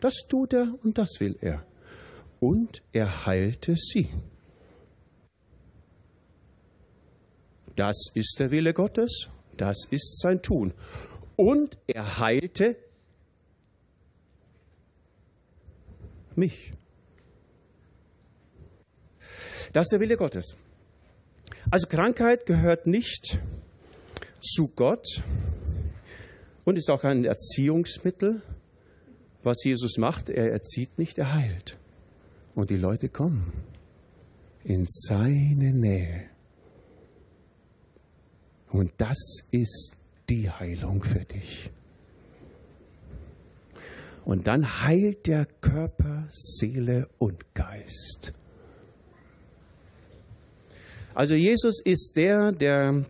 Das 0.00 0.14
tut 0.28 0.52
er 0.52 0.74
und 0.82 0.98
das 0.98 1.20
will 1.20 1.36
er. 1.40 1.64
Und 2.40 2.82
er 2.92 3.26
heilte 3.26 3.74
sie. 3.76 4.08
Das 7.74 8.10
ist 8.14 8.36
der 8.40 8.50
Wille 8.50 8.74
Gottes, 8.74 9.28
das 9.56 9.86
ist 9.90 10.20
sein 10.20 10.42
Tun. 10.42 10.72
Und 11.36 11.78
er 11.86 12.18
heilte 12.18 12.76
mich. 16.34 16.72
Das 19.72 19.84
ist 19.84 19.92
der 19.92 20.00
Wille 20.00 20.16
Gottes. 20.16 20.56
Also 21.70 21.86
Krankheit 21.86 22.46
gehört 22.46 22.86
nicht 22.86 23.38
zu 24.40 24.68
Gott 24.74 25.06
und 26.68 26.76
ist 26.76 26.90
auch 26.90 27.02
ein 27.02 27.24
Erziehungsmittel. 27.24 28.42
Was 29.42 29.64
Jesus 29.64 29.96
macht, 29.96 30.28
er 30.28 30.52
erzieht 30.52 30.98
nicht, 30.98 31.16
er 31.16 31.32
heilt. 31.32 31.78
Und 32.54 32.68
die 32.68 32.76
Leute 32.76 33.08
kommen 33.08 33.54
in 34.64 34.84
seine 34.84 35.72
Nähe. 35.72 36.24
Und 38.70 38.92
das 38.98 39.48
ist 39.50 39.96
die 40.28 40.50
Heilung 40.50 41.02
für 41.02 41.24
dich. 41.24 41.70
Und 44.26 44.46
dann 44.46 44.84
heilt 44.84 45.26
der 45.26 45.46
Körper, 45.46 46.28
Seele 46.28 47.08
und 47.16 47.54
Geist. 47.54 48.34
Also 51.14 51.34
Jesus 51.34 51.80
ist 51.82 52.12
der, 52.16 52.52
der 52.52 53.06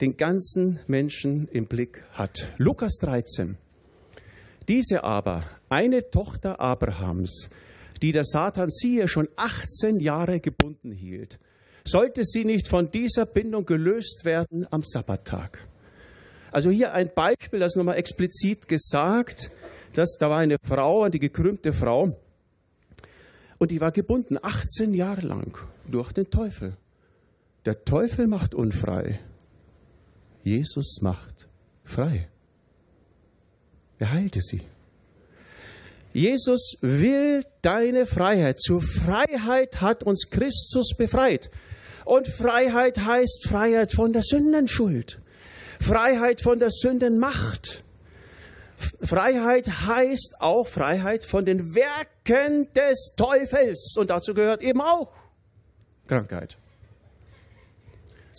den 0.00 0.16
ganzen 0.16 0.80
Menschen 0.86 1.48
im 1.48 1.66
Blick 1.66 2.04
hat. 2.12 2.48
Lukas 2.58 2.96
13. 3.00 3.56
Diese 4.68 5.04
aber, 5.04 5.42
eine 5.68 6.10
Tochter 6.10 6.60
Abrahams, 6.60 7.50
die 8.02 8.12
der 8.12 8.24
Satan 8.24 8.70
siehe 8.70 9.08
schon 9.08 9.28
18 9.36 10.00
Jahre 10.00 10.40
gebunden 10.40 10.92
hielt, 10.92 11.38
sollte 11.84 12.24
sie 12.24 12.44
nicht 12.44 12.68
von 12.68 12.90
dieser 12.90 13.26
Bindung 13.26 13.66
gelöst 13.66 14.24
werden 14.24 14.66
am 14.70 14.82
Sabbattag. 14.82 15.66
Also 16.52 16.70
hier 16.70 16.94
ein 16.94 17.10
Beispiel, 17.14 17.60
das 17.60 17.76
nochmal 17.76 17.96
explizit 17.96 18.68
gesagt, 18.68 19.50
dass 19.94 20.16
da 20.18 20.30
war 20.30 20.38
eine 20.38 20.56
Frau, 20.62 21.02
eine 21.02 21.18
gekrümmte 21.18 21.72
Frau, 21.72 22.16
und 23.58 23.70
die 23.70 23.80
war 23.80 23.92
gebunden 23.92 24.38
18 24.40 24.94
Jahre 24.94 25.26
lang 25.26 25.58
durch 25.86 26.12
den 26.12 26.30
Teufel. 26.30 26.76
Der 27.66 27.84
Teufel 27.84 28.26
macht 28.26 28.54
unfrei. 28.54 29.20
Jesus 30.42 31.00
macht 31.00 31.48
frei. 31.84 32.28
Er 33.98 34.12
heilte 34.12 34.40
sie. 34.40 34.62
Jesus 36.12 36.78
will 36.80 37.44
deine 37.62 38.06
Freiheit. 38.06 38.58
Zur 38.58 38.82
Freiheit 38.82 39.80
hat 39.80 40.02
uns 40.02 40.30
Christus 40.30 40.96
befreit. 40.96 41.50
Und 42.04 42.26
Freiheit 42.26 42.98
heißt 42.98 43.46
Freiheit 43.48 43.92
von 43.92 44.12
der 44.12 44.22
Sündenschuld. 44.22 45.20
Freiheit 45.80 46.40
von 46.40 46.58
der 46.58 46.70
Sündenmacht. 46.70 47.84
Freiheit 49.02 49.68
heißt 49.86 50.36
auch 50.40 50.66
Freiheit 50.66 51.24
von 51.24 51.44
den 51.44 51.74
Werken 51.74 52.72
des 52.72 53.14
Teufels. 53.16 53.94
Und 53.96 54.10
dazu 54.10 54.34
gehört 54.34 54.62
eben 54.62 54.80
auch 54.80 55.12
Krankheit. 56.08 56.56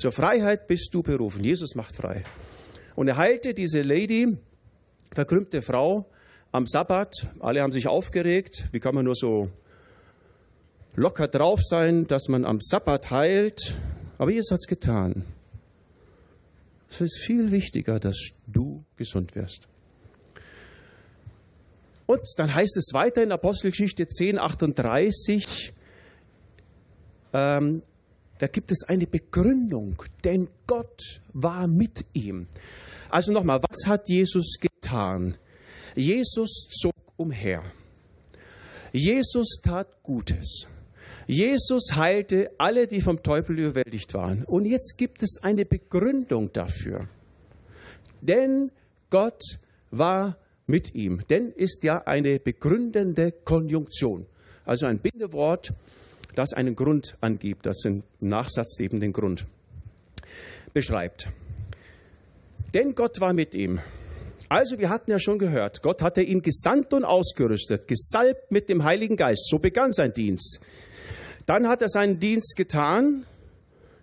Zur 0.02 0.12
Freiheit 0.12 0.66
bist 0.66 0.96
du 0.96 1.04
berufen. 1.04 1.44
Jesus 1.44 1.76
macht 1.76 1.96
frei. 1.96 2.24
Und 2.96 3.08
er 3.08 3.18
heilte 3.18 3.54
diese 3.54 3.84
Lady, 3.84 4.36
verkrümmte 5.12 5.62
Frau, 5.62 6.10
am 6.52 6.66
Sabbat. 6.66 7.28
Alle 7.40 7.62
haben 7.62 7.72
sich 7.72 7.88
aufgeregt. 7.88 8.64
Wie 8.72 8.80
kann 8.80 8.96
man 8.96 9.06
nur 9.06 9.14
so 9.14 9.52
locker 10.96 11.28
drauf 11.28 11.60
sein, 11.64 12.08
dass 12.08 12.30
man 12.30 12.46
am 12.46 12.60
Sabbat 12.60 13.12
heilt? 13.12 13.76
Aber 14.18 14.32
Jesus 14.32 14.50
hat 14.50 14.62
es 14.62 14.68
getan. 14.68 15.24
Es 16.90 17.02
ist 17.02 17.20
viel 17.20 17.52
wichtiger, 17.52 18.00
dass 18.00 18.18
du 18.48 18.84
gesund 18.98 19.36
wirst. 19.36 19.68
Und 22.08 22.24
dann 22.38 22.56
heißt 22.56 22.76
es 22.76 22.90
weiter 22.94 23.22
in 23.22 23.32
Apostelgeschichte 23.32 24.08
10, 24.08 24.40
38, 24.40 25.74
ähm, 27.34 27.84
da 28.42 28.48
gibt 28.48 28.72
es 28.72 28.82
eine 28.88 29.06
Begründung, 29.06 30.02
denn 30.24 30.48
Gott 30.66 31.22
war 31.32 31.68
mit 31.68 32.04
ihm. 32.14 32.48
Also 33.12 33.32
nochmal, 33.32 33.62
was 33.62 33.86
hat 33.86 34.10
Jesus 34.10 34.58
getan? 34.60 35.38
Jesus 35.96 36.68
zog 36.72 36.96
umher. 37.18 37.62
Jesus 38.92 39.62
tat 39.64 40.02
Gutes. 40.02 40.66
Jesus 41.28 41.96
heilte 41.96 42.50
alle, 42.58 42.88
die 42.88 43.02
vom 43.02 43.22
Teufel 43.22 43.60
überwältigt 43.60 44.16
waren. 44.16 44.44
Und 44.44 44.66
jetzt 44.66 44.98
gibt 44.98 45.22
es 45.22 45.44
eine 45.44 45.64
Begründung 45.64 46.52
dafür. 46.52 47.08
Denn 48.22 48.72
Gott 49.12 49.44
war 49.92 50.36
mit 50.66 50.96
ihm. 50.96 51.22
Denn 51.30 51.52
ist 51.52 51.84
ja 51.84 52.08
eine 52.08 52.40
begründende 52.40 53.34
Konjunktion. 53.34 54.26
Also 54.66 54.88
ein 54.88 54.98
Bindewort, 54.98 55.74
das 56.36 56.54
einen 56.54 56.76
Grund 56.76 57.18
angibt, 57.22 57.66
das 57.66 57.84
im 57.86 58.04
Nachsatz 58.20 58.80
eben 58.80 59.00
den 59.00 59.14
Grund 59.14 59.46
beschreibt. 60.74 61.28
Denn 62.74 62.96
Gott 62.96 63.20
war 63.20 63.34
mit 63.34 63.54
ihm. 63.54 63.80
Also 64.50 64.80
wir 64.80 64.90
hatten 64.90 65.12
ja 65.12 65.20
schon 65.20 65.40
gehört, 65.40 65.82
Gott 65.82 66.02
hatte 66.02 66.22
ihn 66.22 66.42
gesandt 66.42 66.94
und 66.94 67.06
ausgerüstet, 67.06 67.88
gesalbt 67.88 68.52
mit 68.52 68.68
dem 68.68 68.84
Heiligen 68.84 69.16
Geist. 69.16 69.48
So 69.48 69.60
begann 69.60 69.94
sein 69.94 70.14
Dienst. 70.14 70.60
Dann 71.46 71.68
hat 71.68 71.82
er 71.82 71.90
seinen 71.90 72.20
Dienst 72.20 72.56
getan, 72.58 73.26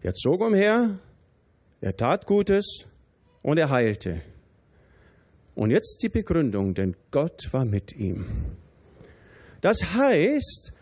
er 0.03 0.15
zog 0.15 0.41
umher, 0.41 0.99
er 1.81 1.97
tat 1.97 2.27
Gutes 2.27 2.85
und 3.43 3.59
er 3.59 3.71
heilte. 3.71 4.23
Und 5.55 5.71
jetzt 5.71 6.03
die 6.03 6.09
Begründung, 6.09 6.75
denn 6.75 6.97
Gott 7.11 7.53
war 7.53 7.65
mit 7.65 7.97
ihm. 7.97 8.27
Das 9.61 9.95
heißt, 9.95 10.73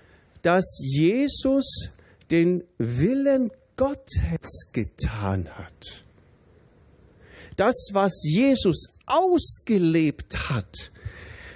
dass 0.46 0.78
Jesus 0.80 1.90
den 2.30 2.62
Willen 2.78 3.50
Gottes 3.74 4.70
getan 4.72 5.48
hat. 5.48 6.04
Das, 7.56 7.88
was 7.94 8.22
Jesus 8.22 9.00
ausgelebt 9.06 10.48
hat, 10.48 10.92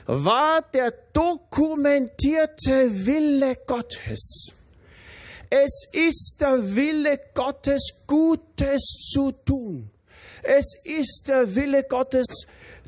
war 0.06 0.62
der 0.74 0.92
dokumentierte 1.12 3.06
Wille 3.06 3.58
Gottes. 3.64 4.54
Es 5.50 5.84
ist 5.92 6.38
der 6.40 6.74
Wille 6.74 7.20
Gottes, 7.32 8.04
Gutes 8.08 9.10
zu 9.12 9.30
tun. 9.30 9.88
Es 10.42 10.74
ist 10.82 11.28
der 11.28 11.54
Wille 11.54 11.84
Gottes, 11.84 12.26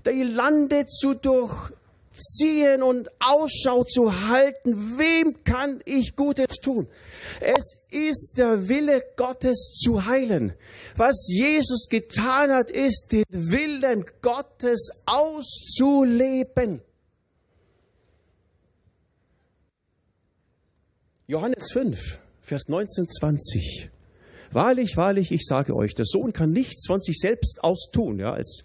die 0.04 0.24
Lande 0.24 0.84
zu 0.86 1.14
durch, 1.14 1.70
ziehen 2.12 2.82
und 2.82 3.08
Ausschau 3.20 3.84
zu 3.84 4.28
halten, 4.28 4.98
wem 4.98 5.42
kann 5.44 5.80
ich 5.84 6.14
Gutes 6.16 6.56
tun? 6.62 6.88
Es 7.40 7.86
ist 7.90 8.34
der 8.36 8.68
Wille 8.68 9.02
Gottes 9.16 9.74
zu 9.82 10.06
heilen. 10.06 10.54
Was 10.96 11.26
Jesus 11.28 11.88
getan 11.88 12.50
hat, 12.50 12.70
ist 12.70 13.12
den 13.12 13.24
Willen 13.30 14.04
Gottes 14.20 15.04
auszuleben. 15.06 16.82
Johannes 21.26 21.72
5, 21.72 22.18
Vers 22.42 22.68
19, 22.68 23.08
20. 23.08 23.88
Wahrlich, 24.50 24.98
wahrlich, 24.98 25.32
ich 25.32 25.46
sage 25.46 25.74
euch, 25.74 25.94
der 25.94 26.04
Sohn 26.04 26.34
kann 26.34 26.50
nichts 26.50 26.86
von 26.86 27.00
sich 27.00 27.18
selbst 27.18 27.64
aus 27.64 27.90
tun, 27.90 28.18
ja, 28.18 28.34
als 28.34 28.64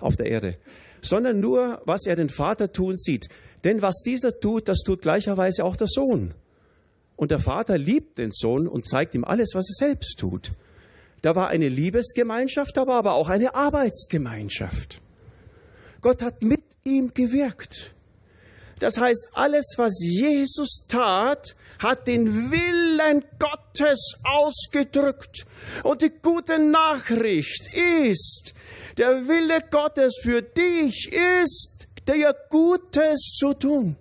auf 0.00 0.16
der 0.16 0.26
Erde 0.26 0.56
sondern 1.00 1.40
nur, 1.40 1.82
was 1.84 2.06
er 2.06 2.16
den 2.16 2.28
Vater 2.28 2.72
tun 2.72 2.96
sieht. 2.96 3.28
Denn 3.64 3.82
was 3.82 4.02
dieser 4.04 4.38
tut, 4.38 4.68
das 4.68 4.80
tut 4.80 5.02
gleicherweise 5.02 5.64
auch 5.64 5.76
der 5.76 5.88
Sohn. 5.88 6.34
Und 7.16 7.30
der 7.30 7.40
Vater 7.40 7.78
liebt 7.78 8.18
den 8.18 8.30
Sohn 8.30 8.68
und 8.68 8.86
zeigt 8.86 9.14
ihm 9.14 9.24
alles, 9.24 9.50
was 9.54 9.68
er 9.68 9.88
selbst 9.88 10.18
tut. 10.18 10.52
Da 11.22 11.34
war 11.34 11.48
eine 11.48 11.68
Liebesgemeinschaft, 11.68 12.76
da 12.76 12.86
aber 12.86 13.14
auch 13.14 13.28
eine 13.28 13.54
Arbeitsgemeinschaft. 13.54 15.00
Gott 16.00 16.22
hat 16.22 16.42
mit 16.42 16.62
ihm 16.84 17.12
gewirkt. 17.12 17.92
Das 18.78 18.98
heißt, 18.98 19.30
alles, 19.32 19.74
was 19.76 19.98
Jesus 20.00 20.86
tat, 20.88 21.56
hat 21.80 22.06
den 22.06 22.52
Willen 22.52 23.24
Gottes 23.38 24.20
ausgedrückt. 24.24 25.46
Und 25.82 26.02
die 26.02 26.12
gute 26.22 26.58
Nachricht 26.58 27.68
ist, 27.74 28.54
der 28.98 29.28
Wille 29.28 29.62
Gottes 29.70 30.18
für 30.22 30.42
dich 30.42 31.12
ist, 31.12 31.86
dir 32.06 32.34
Gutes 32.50 33.36
zu 33.38 33.54
tun. 33.54 33.96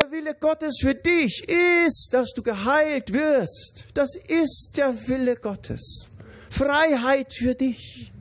Der 0.00 0.10
Wille 0.10 0.34
Gottes 0.34 0.78
für 0.80 0.94
dich 0.94 1.48
ist, 1.48 2.08
dass 2.12 2.32
du 2.34 2.42
geheilt 2.42 3.12
wirst. 3.12 3.84
Das 3.94 4.16
ist 4.16 4.74
der 4.76 5.08
Wille 5.08 5.36
Gottes. 5.36 6.08
Freiheit 6.50 7.32
für 7.32 7.54
dich. 7.54 8.12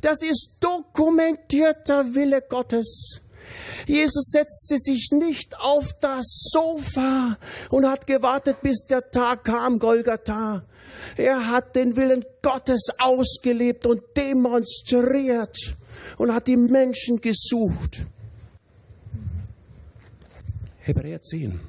Das 0.00 0.22
ist 0.22 0.58
dokumentierter 0.60 2.14
Wille 2.14 2.42
Gottes. 2.42 3.20
Jesus 3.86 4.30
setzte 4.30 4.78
sich 4.78 5.10
nicht 5.12 5.58
auf 5.60 5.92
das 6.00 6.50
Sofa 6.50 7.36
und 7.70 7.88
hat 7.88 8.06
gewartet, 8.06 8.60
bis 8.62 8.86
der 8.86 9.10
Tag 9.10 9.44
kam, 9.44 9.78
Golgatha. 9.78 10.62
Er 11.16 11.48
hat 11.48 11.76
den 11.76 11.96
Willen 11.96 12.24
Gottes 12.42 12.88
ausgelebt 12.98 13.86
und 13.86 14.02
demonstriert 14.16 15.56
und 16.18 16.34
hat 16.34 16.46
die 16.48 16.56
Menschen 16.56 17.20
gesucht. 17.20 18.06
Hebräer 20.80 21.20
10. 21.20 21.60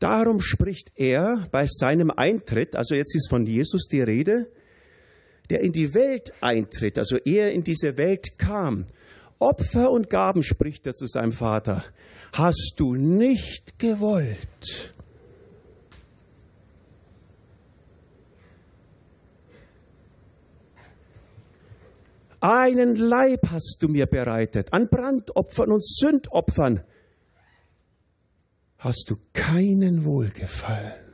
Darum 0.00 0.40
spricht 0.40 0.92
er 0.96 1.46
bei 1.50 1.66
seinem 1.66 2.10
Eintritt, 2.10 2.76
also 2.76 2.94
jetzt 2.94 3.14
ist 3.16 3.28
von 3.28 3.46
Jesus 3.46 3.88
die 3.88 4.00
Rede, 4.00 4.48
der 5.50 5.60
in 5.60 5.72
die 5.72 5.92
Welt 5.94 6.32
eintritt, 6.40 6.98
also 6.98 7.16
er 7.16 7.52
in 7.52 7.64
diese 7.64 7.96
Welt 7.96 8.38
kam. 8.38 8.86
Opfer 9.38 9.90
und 9.90 10.10
Gaben, 10.10 10.42
spricht 10.42 10.86
er 10.86 10.94
zu 10.94 11.06
seinem 11.06 11.32
Vater, 11.32 11.84
hast 12.32 12.74
du 12.78 12.94
nicht 12.94 13.78
gewollt. 13.78 14.92
Einen 22.40 22.94
Leib 22.96 23.48
hast 23.50 23.78
du 23.80 23.88
mir 23.88 24.06
bereitet, 24.06 24.72
an 24.72 24.88
Brandopfern 24.88 25.72
und 25.72 25.84
Sündopfern 25.84 26.84
hast 28.78 29.10
du 29.10 29.16
keinen 29.32 30.04
Wohlgefallen. 30.04 31.08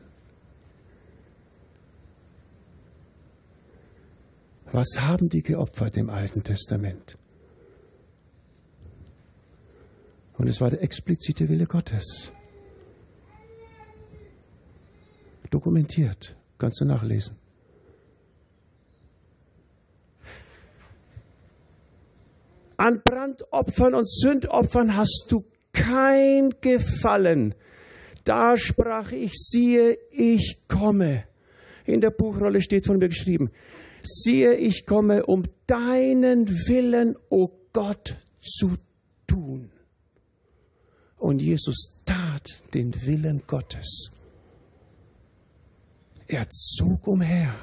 Was 4.71 5.01
haben 5.01 5.29
die 5.29 5.43
geopfert 5.43 5.97
im 5.97 6.11
Alten 6.11 6.43
Testament? 6.43 7.17
Und 10.37 10.49
es 10.49 10.61
war 10.61 10.69
der 10.69 10.83
explizite 10.83 11.49
Wille 11.49 11.67
Gottes. 11.67 12.33
Dokumentiert, 15.51 16.37
kannst 16.59 16.81
du 16.81 16.85
nachlesen. 16.85 17.37
An 22.77 23.03
Brandopfern 23.03 23.95
und 23.95 24.09
Sündopfern 24.09 24.97
hast 24.97 25.27
du 25.31 25.45
kein 25.73 26.55
Gefallen. 26.61 27.55
Da 28.25 28.57
sprach 28.57 29.13
ich, 29.13 29.33
siehe, 29.35 29.99
ich 30.11 30.67
komme. 30.69 31.25
In 31.85 32.01
der 32.01 32.11
Buchrolle 32.11 32.63
steht 32.63 32.87
von 32.87 32.99
mir 32.99 33.09
geschrieben, 33.09 33.51
siehe, 34.03 34.55
ich 34.55 34.87
komme, 34.87 35.27
um 35.27 35.43
deinen 35.67 36.49
Willen, 36.49 37.17
o 37.29 37.45
oh 37.45 37.61
Gott, 37.73 38.17
zu 38.43 38.77
tun. 39.27 39.71
Und 41.19 41.43
Jesus 41.43 42.03
tat 42.07 42.57
den 42.73 42.95
Willen 43.07 43.43
Gottes. 43.47 44.11
Er 46.27 46.49
zog 46.49 47.07
umher. 47.07 47.55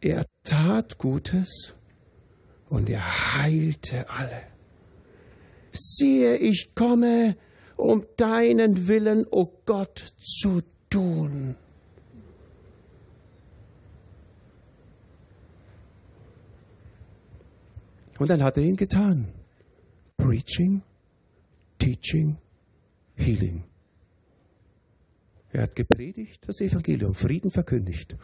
Er 0.00 0.26
tat 0.42 0.98
Gutes 0.98 1.74
und 2.72 2.88
er 2.88 3.36
heilte 3.36 4.08
alle. 4.08 4.44
Siehe, 5.72 6.38
ich 6.38 6.74
komme, 6.74 7.36
um 7.76 8.06
deinen 8.16 8.88
Willen, 8.88 9.26
o 9.26 9.42
oh 9.42 9.52
Gott, 9.66 9.98
zu 10.18 10.62
tun. 10.88 11.54
Und 18.18 18.30
dann 18.30 18.42
hat 18.42 18.56
er 18.56 18.62
ihn 18.62 18.76
getan. 18.76 19.28
Preaching, 20.16 20.80
Teaching, 21.78 22.38
Healing. 23.16 23.64
Er 25.50 25.64
hat 25.64 25.76
gepredigt, 25.76 26.48
das 26.48 26.62
Evangelium, 26.62 27.12
Frieden 27.12 27.50
verkündigt, 27.50 28.16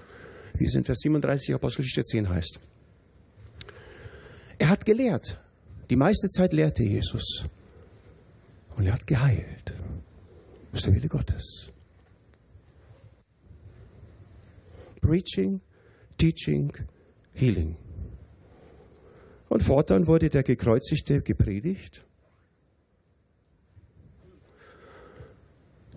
wie 0.54 0.64
es 0.64 0.74
in 0.74 0.84
Vers 0.84 1.00
37 1.00 1.54
Apostelgeschichte 1.54 2.02
10 2.02 2.30
heißt. 2.30 2.60
Er 4.58 4.68
hat 4.68 4.84
gelehrt. 4.84 5.38
Die 5.88 5.96
meiste 5.96 6.28
Zeit 6.28 6.52
lehrte 6.52 6.82
Jesus. 6.82 7.44
Und 8.76 8.86
er 8.86 8.94
hat 8.94 9.06
geheilt. 9.06 9.72
Das 10.70 10.80
ist 10.80 10.86
der 10.86 10.94
Wille 10.94 11.08
Gottes. 11.08 11.72
Preaching, 15.00 15.60
Teaching, 16.16 16.72
Healing. 17.32 17.76
Und 19.48 19.62
fortan 19.62 20.06
wurde 20.06 20.28
der 20.28 20.42
Gekreuzigte 20.42 21.22
gepredigt 21.22 22.04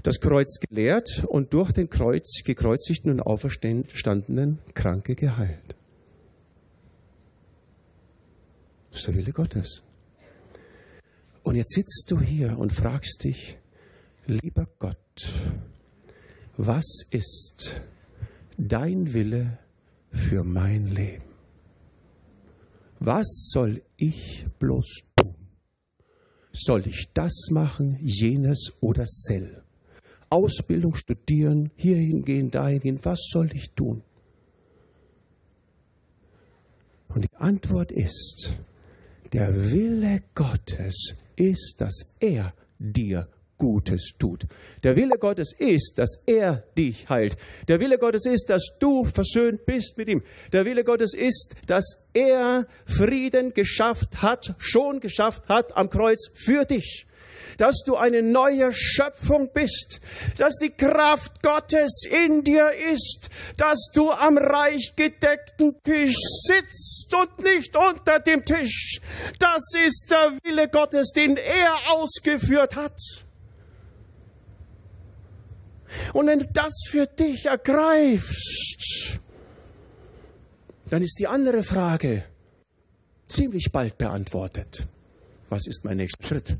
das 0.03 0.19
Kreuz 0.19 0.59
gelehrt 0.59 1.23
und 1.27 1.53
durch 1.53 1.71
den 1.71 1.89
Kreuz 1.89 2.43
gekreuzigten 2.43 3.11
und 3.11 3.19
auferstandenen 3.21 4.59
Kranke 4.73 5.15
geheilt. 5.15 5.75
Das 8.91 8.99
ist 8.99 9.07
der 9.07 9.15
Wille 9.15 9.31
Gottes. 9.31 9.81
Und 11.43 11.55
jetzt 11.55 11.73
sitzt 11.73 12.05
du 12.09 12.19
hier 12.19 12.57
und 12.59 12.71
fragst 12.71 13.23
dich, 13.23 13.57
lieber 14.27 14.67
Gott, 14.77 14.97
was 16.57 17.07
ist 17.09 17.81
dein 18.57 19.13
Wille 19.13 19.57
für 20.11 20.43
mein 20.43 20.87
Leben? 20.87 21.23
Was 22.99 23.49
soll 23.51 23.81
ich 23.97 24.45
bloß 24.59 25.13
tun? 25.15 25.35
Soll 26.51 26.85
ich 26.85 27.13
das 27.13 27.47
machen, 27.49 27.97
jenes 28.01 28.73
oder 28.81 29.05
sel? 29.07 29.63
Ausbildung 30.29 30.95
studieren, 30.95 31.71
hierhin 31.75 32.23
gehen, 32.23 32.51
dahin 32.51 32.79
gehen. 32.79 32.99
Was 33.03 33.19
soll 33.31 33.49
ich 33.53 33.71
tun? 33.71 34.03
Und 37.07 37.23
die 37.23 37.37
Antwort 37.37 37.91
ist, 37.91 38.53
der 39.33 39.71
Wille 39.71 40.23
Gottes 40.35 41.13
ist, 41.35 41.75
dass 41.79 42.17
er 42.19 42.53
dir 42.77 43.27
Gutes 43.57 44.13
tut. 44.17 44.47
Der 44.83 44.95
Wille 44.95 45.17
Gottes 45.19 45.53
ist, 45.57 45.93
dass 45.97 46.23
er 46.25 46.63
dich 46.75 47.07
heilt. 47.09 47.37
Der 47.67 47.79
Wille 47.79 47.99
Gottes 47.99 48.25
ist, 48.25 48.49
dass 48.49 48.77
du 48.79 49.03
versöhnt 49.03 49.65
bist 49.67 49.97
mit 49.97 50.09
ihm. 50.09 50.23
Der 50.51 50.65
Wille 50.65 50.83
Gottes 50.83 51.13
ist, 51.13 51.55
dass 51.67 52.09
er 52.13 52.65
Frieden 52.85 53.53
geschafft 53.53 54.23
hat, 54.23 54.55
schon 54.57 54.99
geschafft 54.99 55.47
hat 55.47 55.77
am 55.77 55.89
Kreuz 55.89 56.29
für 56.33 56.65
dich 56.65 57.05
dass 57.57 57.83
du 57.85 57.95
eine 57.95 58.21
neue 58.21 58.73
Schöpfung 58.73 59.49
bist, 59.53 60.01
dass 60.37 60.57
die 60.57 60.71
Kraft 60.71 61.41
Gottes 61.41 62.03
in 62.09 62.43
dir 62.43 62.71
ist, 62.91 63.29
dass 63.57 63.89
du 63.93 64.11
am 64.11 64.37
reich 64.37 64.93
gedeckten 64.95 65.75
Tisch 65.83 66.17
sitzt 66.45 67.13
und 67.13 67.43
nicht 67.43 67.75
unter 67.75 68.19
dem 68.19 68.45
Tisch. 68.45 68.99
Das 69.39 69.63
ist 69.85 70.11
der 70.11 70.33
Wille 70.43 70.67
Gottes, 70.69 71.11
den 71.11 71.37
er 71.37 71.93
ausgeführt 71.93 72.75
hat. 72.75 72.97
Und 76.13 76.27
wenn 76.27 76.39
du 76.39 76.45
das 76.45 76.85
für 76.89 77.05
dich 77.05 77.45
ergreifst, 77.45 79.19
dann 80.89 81.01
ist 81.01 81.19
die 81.19 81.27
andere 81.27 81.63
Frage 81.63 82.23
ziemlich 83.27 83.71
bald 83.71 83.97
beantwortet. 83.97 84.87
Was 85.49 85.67
ist 85.67 85.85
mein 85.85 85.97
nächster 85.97 86.25
Schritt? 86.25 86.57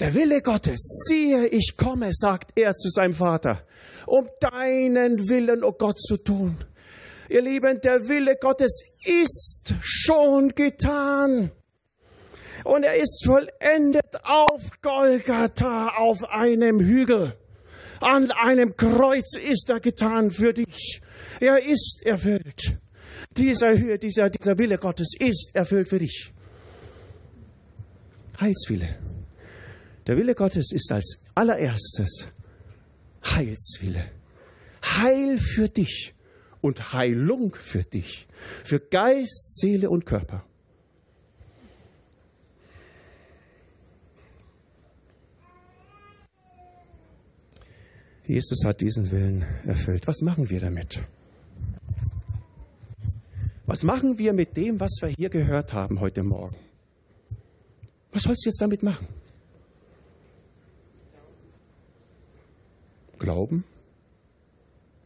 Der 0.00 0.14
Wille 0.14 0.40
Gottes, 0.40 1.04
siehe, 1.06 1.46
ich 1.48 1.76
komme, 1.76 2.08
sagt 2.14 2.52
er 2.56 2.74
zu 2.74 2.88
seinem 2.88 3.12
Vater, 3.12 3.62
um 4.06 4.26
deinen 4.40 5.28
Willen, 5.28 5.62
o 5.62 5.68
oh 5.68 5.72
Gott, 5.72 6.00
zu 6.00 6.16
tun. 6.16 6.56
Ihr 7.28 7.42
Lieben, 7.42 7.82
der 7.82 8.08
Wille 8.08 8.36
Gottes 8.40 8.82
ist 9.04 9.74
schon 9.82 10.48
getan. 10.54 11.50
Und 12.64 12.82
er 12.82 12.96
ist 12.96 13.24
vollendet 13.26 14.24
auf 14.24 14.70
Golgatha, 14.80 15.88
auf 15.98 16.24
einem 16.30 16.80
Hügel. 16.80 17.34
An 18.00 18.30
einem 18.30 18.76
Kreuz 18.76 19.36
ist 19.36 19.68
er 19.68 19.80
getan 19.80 20.30
für 20.30 20.54
dich. 20.54 21.02
Er 21.40 21.62
ist 21.62 22.02
erfüllt. 22.06 22.78
Dieser, 23.36 23.76
dieser, 23.98 24.30
dieser 24.30 24.58
Wille 24.58 24.78
Gottes 24.78 25.12
ist 25.18 25.50
erfüllt 25.54 25.88
für 25.88 25.98
dich. 25.98 26.32
Heilswille. 28.40 28.88
Der 30.10 30.16
Wille 30.16 30.34
Gottes 30.34 30.72
ist 30.72 30.90
als 30.90 31.26
allererstes 31.36 32.26
Heilswille. 33.24 34.04
Heil 34.84 35.38
für 35.38 35.68
dich 35.68 36.14
und 36.60 36.92
Heilung 36.92 37.54
für 37.54 37.84
dich, 37.84 38.26
für 38.64 38.80
Geist, 38.80 39.60
Seele 39.60 39.88
und 39.88 40.06
Körper. 40.06 40.44
Jesus 48.26 48.64
hat 48.64 48.80
diesen 48.80 49.12
Willen 49.12 49.44
erfüllt. 49.64 50.08
Was 50.08 50.22
machen 50.22 50.50
wir 50.50 50.58
damit? 50.58 50.98
Was 53.64 53.84
machen 53.84 54.18
wir 54.18 54.32
mit 54.32 54.56
dem, 54.56 54.80
was 54.80 54.90
wir 55.02 55.10
hier 55.10 55.30
gehört 55.30 55.72
haben 55.72 56.00
heute 56.00 56.24
Morgen? 56.24 56.56
Was 58.10 58.24
sollst 58.24 58.44
du 58.44 58.48
jetzt 58.48 58.60
damit 58.60 58.82
machen? 58.82 59.06
Glauben? 63.20 63.64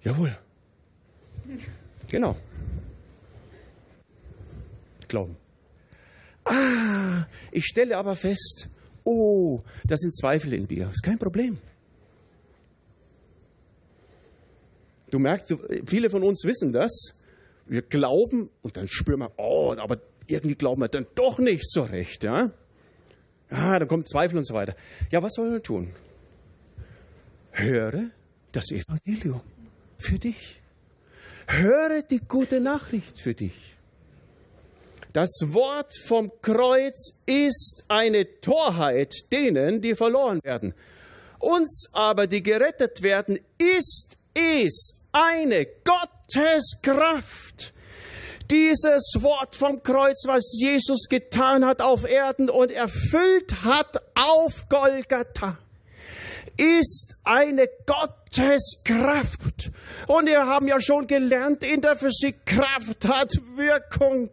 Jawohl. 0.02 0.36
Genau. 2.06 2.36
Glauben. 5.08 5.36
Ah, 6.44 7.24
ich 7.50 7.64
stelle 7.64 7.96
aber 7.96 8.14
fest, 8.14 8.68
oh, 9.04 9.62
das 9.84 10.00
sind 10.00 10.14
Zweifel 10.14 10.52
in 10.52 10.66
mir. 10.68 10.90
Ist 10.90 11.02
kein 11.02 11.18
Problem. 11.18 11.58
Du 15.10 15.18
merkst, 15.18 15.56
viele 15.86 16.10
von 16.10 16.22
uns 16.22 16.44
wissen 16.44 16.72
das. 16.72 17.24
Wir 17.66 17.82
glauben 17.82 18.50
und 18.62 18.76
dann 18.76 18.86
spüren 18.86 19.20
wir, 19.20 19.32
oh, 19.38 19.74
aber 19.76 19.98
irgendwie 20.26 20.54
glauben 20.54 20.82
wir 20.82 20.88
dann 20.88 21.06
doch 21.14 21.38
nicht 21.38 21.68
so 21.68 21.82
recht. 21.82 22.22
Ja, 22.22 22.50
ja 23.50 23.78
dann 23.78 23.88
kommen 23.88 24.04
Zweifel 24.04 24.36
und 24.36 24.46
so 24.46 24.54
weiter. 24.54 24.76
Ja, 25.10 25.22
was 25.22 25.32
sollen 25.32 25.52
wir 25.52 25.62
tun? 25.62 25.90
Höre 27.54 28.10
das 28.52 28.70
Evangelium 28.70 29.40
für 29.98 30.18
dich. 30.18 30.60
Höre 31.46 32.02
die 32.02 32.18
gute 32.18 32.60
Nachricht 32.60 33.18
für 33.18 33.34
dich. 33.34 33.54
Das 35.12 35.30
Wort 35.52 35.92
vom 35.96 36.32
Kreuz 36.42 37.22
ist 37.26 37.84
eine 37.86 38.40
Torheit 38.40 39.14
denen, 39.30 39.80
die 39.80 39.94
verloren 39.94 40.42
werden. 40.42 40.74
Uns 41.38 41.90
aber, 41.92 42.26
die 42.26 42.42
gerettet 42.42 43.02
werden, 43.02 43.38
ist 43.58 44.16
es 44.34 45.08
eine 45.12 45.66
Gotteskraft. 45.84 47.72
Dieses 48.50 49.14
Wort 49.20 49.54
vom 49.54 49.80
Kreuz, 49.84 50.24
was 50.26 50.58
Jesus 50.60 51.08
getan 51.08 51.64
hat 51.64 51.80
auf 51.80 52.04
Erden 52.04 52.50
und 52.50 52.72
erfüllt 52.72 53.64
hat 53.64 54.02
auf 54.16 54.68
Golgatha, 54.68 55.56
ist 56.56 57.16
eine 57.24 57.68
Gotteskraft. 57.86 59.70
Und 60.06 60.26
wir 60.26 60.46
haben 60.46 60.68
ja 60.68 60.80
schon 60.80 61.06
gelernt 61.06 61.62
in 61.64 61.80
der 61.80 61.96
Physik, 61.96 62.46
Kraft 62.46 63.06
hat 63.06 63.32
Wirkung. 63.56 64.30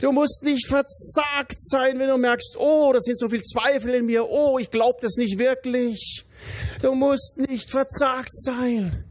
Du 0.00 0.12
musst 0.12 0.42
nicht 0.42 0.68
verzagt 0.68 1.56
sein, 1.58 1.98
wenn 1.98 2.08
du 2.08 2.18
merkst, 2.18 2.56
oh, 2.58 2.92
das 2.92 3.04
sind 3.04 3.18
so 3.18 3.28
viele 3.28 3.42
Zweifel 3.42 3.94
in 3.94 4.06
mir, 4.06 4.28
oh, 4.28 4.58
ich 4.58 4.70
glaube 4.70 4.98
das 5.00 5.16
nicht 5.16 5.38
wirklich. 5.38 6.24
Du 6.82 6.94
musst 6.94 7.38
nicht 7.38 7.70
verzagt 7.70 8.28
sein, 8.32 9.04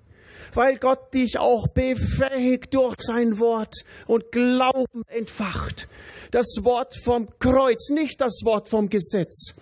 weil 0.54 0.78
Gott 0.78 1.14
dich 1.14 1.40
auch 1.40 1.68
befähigt 1.68 2.74
durch 2.76 2.98
sein 3.00 3.40
Wort 3.40 3.74
und 4.06 4.32
Glauben 4.32 5.04
entfacht. 5.08 5.88
Das 6.32 6.58
Wort 6.62 6.96
vom 7.04 7.28
Kreuz, 7.40 7.90
nicht 7.90 8.22
das 8.22 8.42
Wort 8.44 8.70
vom 8.70 8.90
Gesetz. 8.90 9.56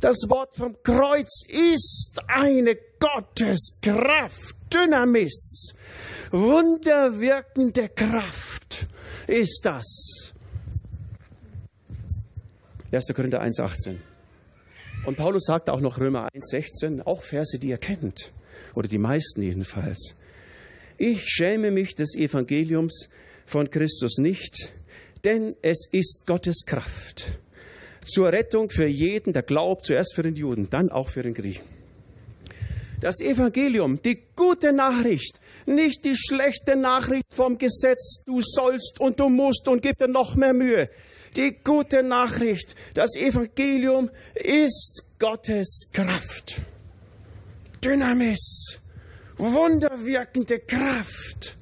Das 0.00 0.16
Wort 0.28 0.54
vom 0.54 0.76
Kreuz 0.82 1.42
ist 1.48 2.20
eine 2.28 2.76
Gotteskraft, 2.98 4.56
Dynamis, 4.72 5.74
wunderwirkende 6.30 7.88
Kraft 7.88 8.86
ist 9.26 9.60
das. 9.64 10.32
1. 12.92 13.06
Korinther 13.14 13.42
1,18. 13.42 13.96
Und 15.04 15.16
Paulus 15.16 15.44
sagte 15.44 15.72
auch 15.72 15.80
noch 15.80 15.98
Römer 15.98 16.28
1,16, 16.34 17.02
auch 17.02 17.22
Verse, 17.22 17.58
die 17.58 17.70
er 17.70 17.78
kennt, 17.78 18.32
oder 18.74 18.88
die 18.88 18.98
meisten 18.98 19.42
jedenfalls. 19.42 20.14
Ich 20.96 21.24
schäme 21.24 21.70
mich 21.70 21.94
des 21.94 22.14
Evangeliums 22.14 23.08
von 23.46 23.68
Christus 23.68 24.18
nicht, 24.18 24.70
denn 25.24 25.56
es 25.62 25.88
ist 25.90 26.26
Gottes 26.26 26.64
Kraft 26.64 27.38
zur 28.04 28.32
Rettung 28.32 28.70
für 28.70 28.86
jeden, 28.86 29.32
der 29.32 29.42
glaubt, 29.42 29.84
zuerst 29.84 30.14
für 30.14 30.22
den 30.22 30.36
Juden, 30.36 30.70
dann 30.70 30.90
auch 30.90 31.08
für 31.08 31.22
den 31.22 31.34
Griechen. 31.34 31.64
Das 33.00 33.20
Evangelium, 33.20 34.00
die 34.02 34.22
gute 34.34 34.72
Nachricht, 34.72 35.38
nicht 35.66 36.04
die 36.04 36.16
schlechte 36.16 36.76
Nachricht 36.76 37.26
vom 37.30 37.58
Gesetz, 37.58 38.22
du 38.24 38.40
sollst 38.40 39.00
und 39.00 39.20
du 39.20 39.28
musst 39.28 39.68
und 39.68 39.82
gib 39.82 39.98
dir 39.98 40.08
noch 40.08 40.36
mehr 40.36 40.54
Mühe. 40.54 40.88
Die 41.36 41.52
gute 41.64 42.02
Nachricht, 42.02 42.76
das 42.94 43.16
Evangelium 43.16 44.10
ist 44.34 45.16
Gottes 45.18 45.90
Kraft. 45.92 46.60
Dynamis, 47.84 48.78
wunderwirkende 49.36 50.60
Kraft. 50.60 51.56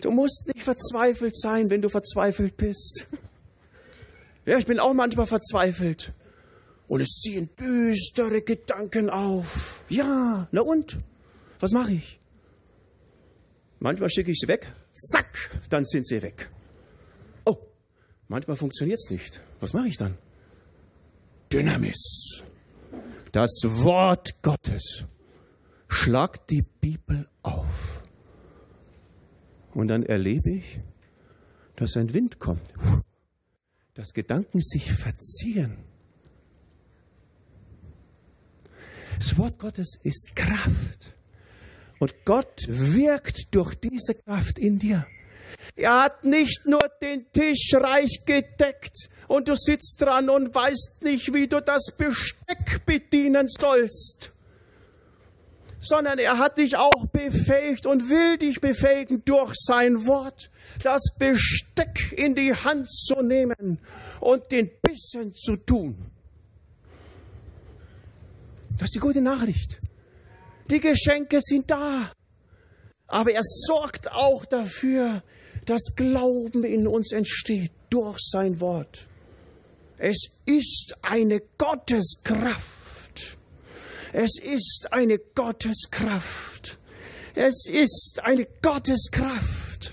Du 0.00 0.12
musst 0.12 0.46
nicht 0.46 0.62
verzweifelt 0.62 1.36
sein, 1.36 1.68
wenn 1.70 1.82
du 1.82 1.88
verzweifelt 1.88 2.56
bist. 2.56 3.06
Ja, 4.48 4.56
ich 4.56 4.64
bin 4.64 4.80
auch 4.80 4.94
manchmal 4.94 5.26
verzweifelt. 5.26 6.10
Und 6.86 7.02
es 7.02 7.20
ziehen 7.20 7.50
düstere 7.60 8.40
Gedanken 8.40 9.10
auf. 9.10 9.84
Ja, 9.90 10.48
na 10.52 10.62
und? 10.62 10.96
Was 11.60 11.72
mache 11.72 11.92
ich? 11.92 12.18
Manchmal 13.78 14.08
schicke 14.08 14.30
ich 14.30 14.38
sie 14.40 14.48
weg. 14.48 14.72
Zack, 14.94 15.50
dann 15.68 15.84
sind 15.84 16.08
sie 16.08 16.22
weg. 16.22 16.48
Oh, 17.44 17.58
manchmal 18.28 18.56
funktioniert 18.56 18.98
es 18.98 19.10
nicht. 19.10 19.38
Was 19.60 19.74
mache 19.74 19.88
ich 19.88 19.98
dann? 19.98 20.16
Dynamis. 21.52 22.42
Das 23.32 23.50
Wort 23.64 24.40
Gottes. 24.40 25.04
Schlag 25.88 26.46
die 26.46 26.62
Bibel 26.62 27.28
auf. 27.42 28.02
Und 29.74 29.88
dann 29.88 30.04
erlebe 30.04 30.48
ich, 30.48 30.80
dass 31.76 31.98
ein 31.98 32.14
Wind 32.14 32.38
kommt 32.38 32.72
dass 33.98 34.14
Gedanken 34.14 34.60
sich 34.60 34.92
verziehen. 34.92 35.76
Das 39.18 39.36
Wort 39.36 39.58
Gottes 39.58 39.98
ist 40.04 40.36
Kraft. 40.36 41.16
Und 41.98 42.14
Gott 42.24 42.64
wirkt 42.68 43.52
durch 43.56 43.74
diese 43.74 44.14
Kraft 44.14 44.60
in 44.60 44.78
dir. 44.78 45.04
Er 45.74 46.04
hat 46.04 46.22
nicht 46.22 46.64
nur 46.66 46.78
den 47.02 47.26
Tisch 47.32 47.74
reich 47.74 48.20
gedeckt 48.24 49.08
und 49.26 49.48
du 49.48 49.56
sitzt 49.56 50.00
dran 50.00 50.30
und 50.30 50.54
weißt 50.54 51.02
nicht, 51.02 51.34
wie 51.34 51.48
du 51.48 51.60
das 51.60 51.96
Besteck 51.98 52.86
bedienen 52.86 53.48
sollst, 53.48 54.30
sondern 55.80 56.18
er 56.18 56.38
hat 56.38 56.58
dich 56.58 56.76
auch 56.76 57.06
befähigt 57.06 57.86
und 57.86 58.08
will 58.08 58.36
dich 58.38 58.60
befähigen 58.60 59.22
durch 59.24 59.52
sein 59.54 60.06
Wort 60.06 60.50
das 60.82 61.14
Besteck 61.18 62.12
in 62.16 62.34
die 62.34 62.54
Hand 62.54 62.88
zu 62.88 63.22
nehmen 63.22 63.78
und 64.20 64.50
den 64.50 64.70
Bissen 64.82 65.34
zu 65.34 65.56
tun. 65.56 66.10
Das 68.78 68.86
ist 68.86 68.94
die 68.94 69.00
gute 69.00 69.20
Nachricht. 69.20 69.80
Die 70.70 70.80
Geschenke 70.80 71.40
sind 71.40 71.70
da. 71.70 72.12
Aber 73.06 73.32
er 73.32 73.42
sorgt 73.42 74.12
auch 74.12 74.44
dafür, 74.44 75.22
dass 75.64 75.94
Glauben 75.96 76.62
in 76.64 76.86
uns 76.86 77.12
entsteht 77.12 77.72
durch 77.90 78.18
sein 78.20 78.60
Wort. 78.60 79.06
Es 79.96 80.42
ist 80.46 80.94
eine 81.02 81.40
Gotteskraft. 81.56 82.77
Es 84.12 84.38
ist 84.38 84.88
eine 84.92 85.18
Gotteskraft. 85.18 86.78
Es 87.34 87.66
ist 87.68 88.20
eine 88.22 88.46
Gotteskraft. 88.62 89.92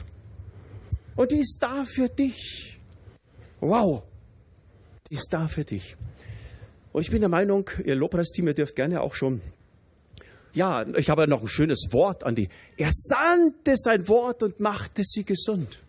Und 1.16 1.32
die 1.32 1.40
ist 1.40 1.58
da 1.62 1.86
für 1.86 2.10
dich. 2.10 2.80
Wow, 3.62 4.04
die 5.10 5.16
ist 5.16 5.30
da 5.32 5.48
für 5.48 5.64
dich. 5.64 5.96
Und 6.92 7.02
ich 7.02 7.12
bin 7.12 7.22
der 7.22 7.30
Meinung, 7.30 7.70
ihr 7.84 7.96
Lobpreisteam, 7.96 8.48
ihr 8.48 8.54
dürft 8.54 8.76
gerne 8.76 9.02
auch 9.02 9.16
schon. 9.16 9.42
Ja, 10.54 10.88
ich 10.96 11.10
habe 11.10 11.28
noch 11.28 11.42
ein 11.42 11.48
schönes 11.50 11.90
Wort 11.92 12.24
an 12.24 12.36
die. 12.36 12.48
Er 12.78 12.92
sandte 12.94 13.76
sein 13.76 14.08
Wort 14.08 14.42
und 14.44 14.60
machte 14.60 15.04
sie 15.04 15.26
gesund. 15.26 15.80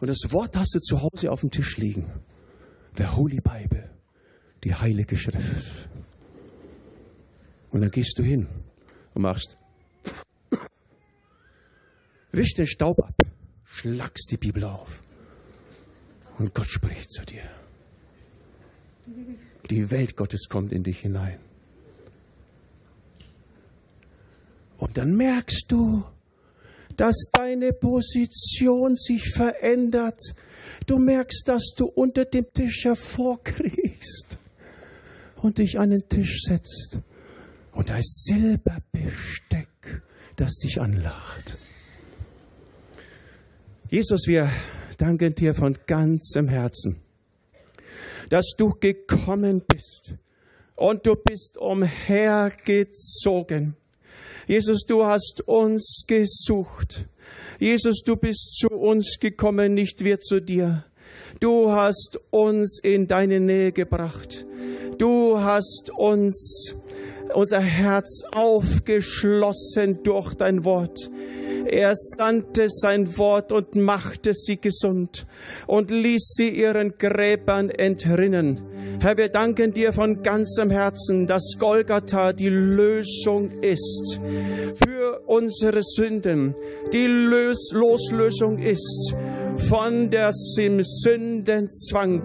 Und 0.00 0.08
das 0.08 0.30
Wort 0.32 0.56
hast 0.56 0.74
du 0.74 0.80
zu 0.80 1.00
Hause 1.00 1.32
auf 1.32 1.40
dem 1.40 1.50
Tisch 1.50 1.78
liegen. 1.78 2.04
The 2.96 3.06
Holy 3.06 3.40
Bible, 3.40 3.88
die 4.62 4.74
Heilige 4.74 5.16
Schrift. 5.16 5.85
Und 7.76 7.82
dann 7.82 7.90
gehst 7.90 8.18
du 8.18 8.22
hin 8.22 8.48
und 9.12 9.20
machst, 9.20 9.58
wisch 12.32 12.54
den 12.54 12.66
Staub 12.66 13.04
ab 13.04 13.14
schlagst 13.66 14.30
die 14.30 14.38
Bibel 14.38 14.64
auf 14.64 15.02
und 16.38 16.54
Gott 16.54 16.68
spricht 16.68 17.12
zu 17.12 17.26
dir. 17.26 17.42
Die 19.68 19.90
Welt 19.90 20.16
Gottes 20.16 20.48
kommt 20.48 20.72
in 20.72 20.84
dich 20.84 21.00
hinein. 21.00 21.38
Und 24.78 24.96
dann 24.96 25.14
merkst 25.14 25.66
du, 25.68 26.02
dass 26.96 27.28
deine 27.30 27.74
Position 27.74 28.96
sich 28.96 29.34
verändert. 29.34 30.22
Du 30.86 30.98
merkst, 30.98 31.42
dass 31.46 31.74
du 31.76 31.84
unter 31.84 32.24
dem 32.24 32.46
Tisch 32.54 32.86
hervorkriegst. 32.86 34.38
und 35.36 35.58
dich 35.58 35.78
an 35.78 35.90
den 35.90 36.08
Tisch 36.08 36.40
setzt 36.40 37.00
und 37.76 37.90
ist 37.90 38.24
Silberbesteck, 38.24 39.68
das 40.36 40.58
dich 40.58 40.80
anlacht. 40.80 41.58
Jesus, 43.90 44.26
wir 44.26 44.48
danken 44.98 45.34
dir 45.34 45.52
von 45.54 45.76
ganzem 45.86 46.48
Herzen, 46.48 46.96
dass 48.30 48.54
du 48.58 48.74
gekommen 48.80 49.62
bist 49.68 50.14
und 50.74 51.06
du 51.06 51.16
bist 51.16 51.58
umhergezogen. 51.58 53.76
Jesus, 54.48 54.86
du 54.86 55.04
hast 55.04 55.42
uns 55.46 56.04
gesucht. 56.06 57.04
Jesus, 57.58 58.02
du 58.04 58.16
bist 58.16 58.56
zu 58.56 58.68
uns 58.68 59.18
gekommen, 59.20 59.74
nicht 59.74 60.02
wir 60.02 60.18
zu 60.18 60.40
dir. 60.40 60.86
Du 61.40 61.70
hast 61.70 62.18
uns 62.30 62.80
in 62.82 63.06
deine 63.06 63.38
Nähe 63.40 63.72
gebracht. 63.72 64.46
Du 64.98 65.38
hast 65.38 65.90
uns 65.90 66.85
unser 67.36 67.60
Herz 67.60 68.24
aufgeschlossen 68.32 70.02
durch 70.02 70.34
dein 70.34 70.64
Wort. 70.64 71.10
Er 71.66 71.92
sandte 71.94 72.68
sein 72.68 73.18
Wort 73.18 73.52
und 73.52 73.74
machte 73.74 74.32
sie 74.32 74.58
gesund 74.58 75.26
und 75.66 75.90
ließ 75.90 76.34
sie 76.36 76.48
ihren 76.48 76.96
Gräbern 76.96 77.68
entrinnen. 77.68 78.62
Herr, 79.00 79.18
wir 79.18 79.28
danken 79.28 79.74
dir 79.74 79.92
von 79.92 80.22
ganzem 80.22 80.70
Herzen, 80.70 81.26
dass 81.26 81.56
Golgatha 81.58 82.32
die 82.32 82.48
Lösung 82.48 83.50
ist 83.60 84.18
für 84.82 85.20
unsere 85.26 85.82
Sünden, 85.82 86.54
die 86.92 87.06
Lös 87.06 87.72
Loslösung 87.72 88.58
ist 88.58 89.14
von 89.58 90.10
der 90.10 90.30
Sündenzwang. 90.32 92.22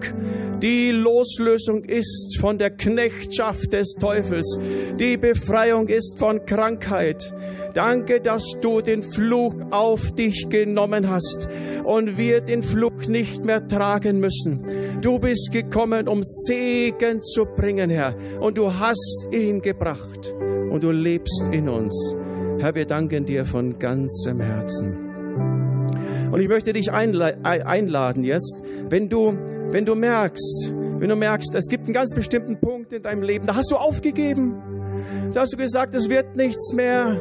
Die 0.62 0.90
Loslösung 0.90 1.84
ist 1.84 2.38
von 2.40 2.58
der 2.58 2.70
Knechtschaft 2.70 3.72
des 3.72 3.94
Teufels. 3.94 4.58
Die 4.98 5.16
Befreiung 5.16 5.88
ist 5.88 6.18
von 6.18 6.44
Krankheit. 6.46 7.32
Danke, 7.74 8.20
dass 8.20 8.44
du 8.60 8.80
den 8.80 9.02
Fluch 9.02 9.54
auf 9.70 10.14
dich 10.14 10.48
genommen 10.50 11.08
hast 11.08 11.48
und 11.84 12.18
wir 12.18 12.40
den 12.40 12.62
Fluch 12.62 13.08
nicht 13.08 13.44
mehr 13.44 13.66
tragen 13.66 14.20
müssen. 14.20 14.64
Du 15.00 15.18
bist 15.18 15.50
gekommen, 15.52 16.06
um 16.06 16.22
Segen 16.22 17.22
zu 17.22 17.44
bringen, 17.44 17.90
Herr, 17.90 18.14
und 18.40 18.58
du 18.58 18.72
hast 18.72 19.26
ihn 19.32 19.60
gebracht 19.62 20.34
und 20.70 20.84
du 20.84 20.90
lebst 20.90 21.48
in 21.50 21.68
uns. 21.68 22.14
Herr, 22.58 22.74
wir 22.74 22.86
danken 22.86 23.24
dir 23.24 23.44
von 23.44 23.78
ganzem 23.78 24.40
Herzen. 24.40 25.11
Und 26.32 26.40
ich 26.40 26.48
möchte 26.48 26.72
dich 26.72 26.90
einladen 26.90 28.24
jetzt, 28.24 28.56
wenn 28.88 29.10
du, 29.10 29.36
wenn 29.68 29.84
du 29.84 29.94
merkst, 29.94 30.70
wenn 30.98 31.10
du 31.10 31.14
merkst, 31.14 31.54
es 31.54 31.68
gibt 31.68 31.84
einen 31.84 31.92
ganz 31.92 32.14
bestimmten 32.14 32.58
Punkt 32.58 32.94
in 32.94 33.02
deinem 33.02 33.22
Leben, 33.22 33.44
da 33.44 33.54
hast 33.54 33.70
du 33.70 33.76
aufgegeben, 33.76 34.54
da 35.34 35.42
hast 35.42 35.52
du 35.52 35.58
gesagt, 35.58 35.94
es 35.94 36.08
wird 36.08 36.34
nichts 36.34 36.72
mehr. 36.72 37.20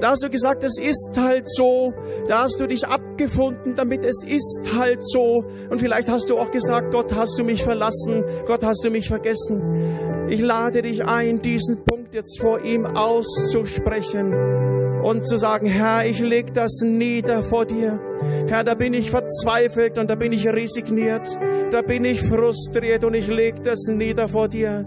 Da 0.00 0.10
hast 0.10 0.22
du 0.24 0.30
gesagt, 0.30 0.64
es 0.64 0.78
ist 0.78 1.16
halt 1.16 1.48
so. 1.48 1.92
Da 2.26 2.42
hast 2.42 2.58
du 2.60 2.66
dich 2.66 2.86
abgefunden, 2.86 3.76
damit 3.76 4.04
es 4.04 4.24
ist 4.26 4.72
halt 4.76 4.98
so. 5.00 5.44
Und 5.70 5.80
vielleicht 5.80 6.08
hast 6.08 6.28
du 6.28 6.38
auch 6.38 6.50
gesagt, 6.50 6.92
Gott, 6.92 7.14
hast 7.14 7.38
du 7.38 7.44
mich 7.44 7.62
verlassen? 7.62 8.24
Gott, 8.46 8.64
hast 8.64 8.84
du 8.84 8.90
mich 8.90 9.06
vergessen? 9.06 10.26
Ich 10.28 10.40
lade 10.40 10.82
dich 10.82 11.04
ein, 11.04 11.40
diesen 11.40 11.84
Punkt 11.84 12.14
jetzt 12.16 12.40
vor 12.40 12.64
ihm 12.64 12.84
auszusprechen 12.84 14.67
und 15.08 15.24
zu 15.24 15.38
sagen, 15.38 15.66
Herr, 15.66 16.04
ich 16.04 16.20
leg 16.20 16.52
das 16.52 16.82
nieder 16.82 17.42
vor 17.42 17.64
dir. 17.64 17.98
Herr, 18.46 18.62
da 18.62 18.74
bin 18.74 18.92
ich 18.92 19.10
verzweifelt 19.10 19.96
und 19.96 20.10
da 20.10 20.16
bin 20.16 20.34
ich 20.34 20.46
resigniert, 20.46 21.26
da 21.70 21.80
bin 21.80 22.04
ich 22.04 22.20
frustriert 22.20 23.04
und 23.04 23.14
ich 23.14 23.28
leg 23.28 23.62
das 23.62 23.86
nieder 23.88 24.28
vor 24.28 24.48
dir. 24.48 24.84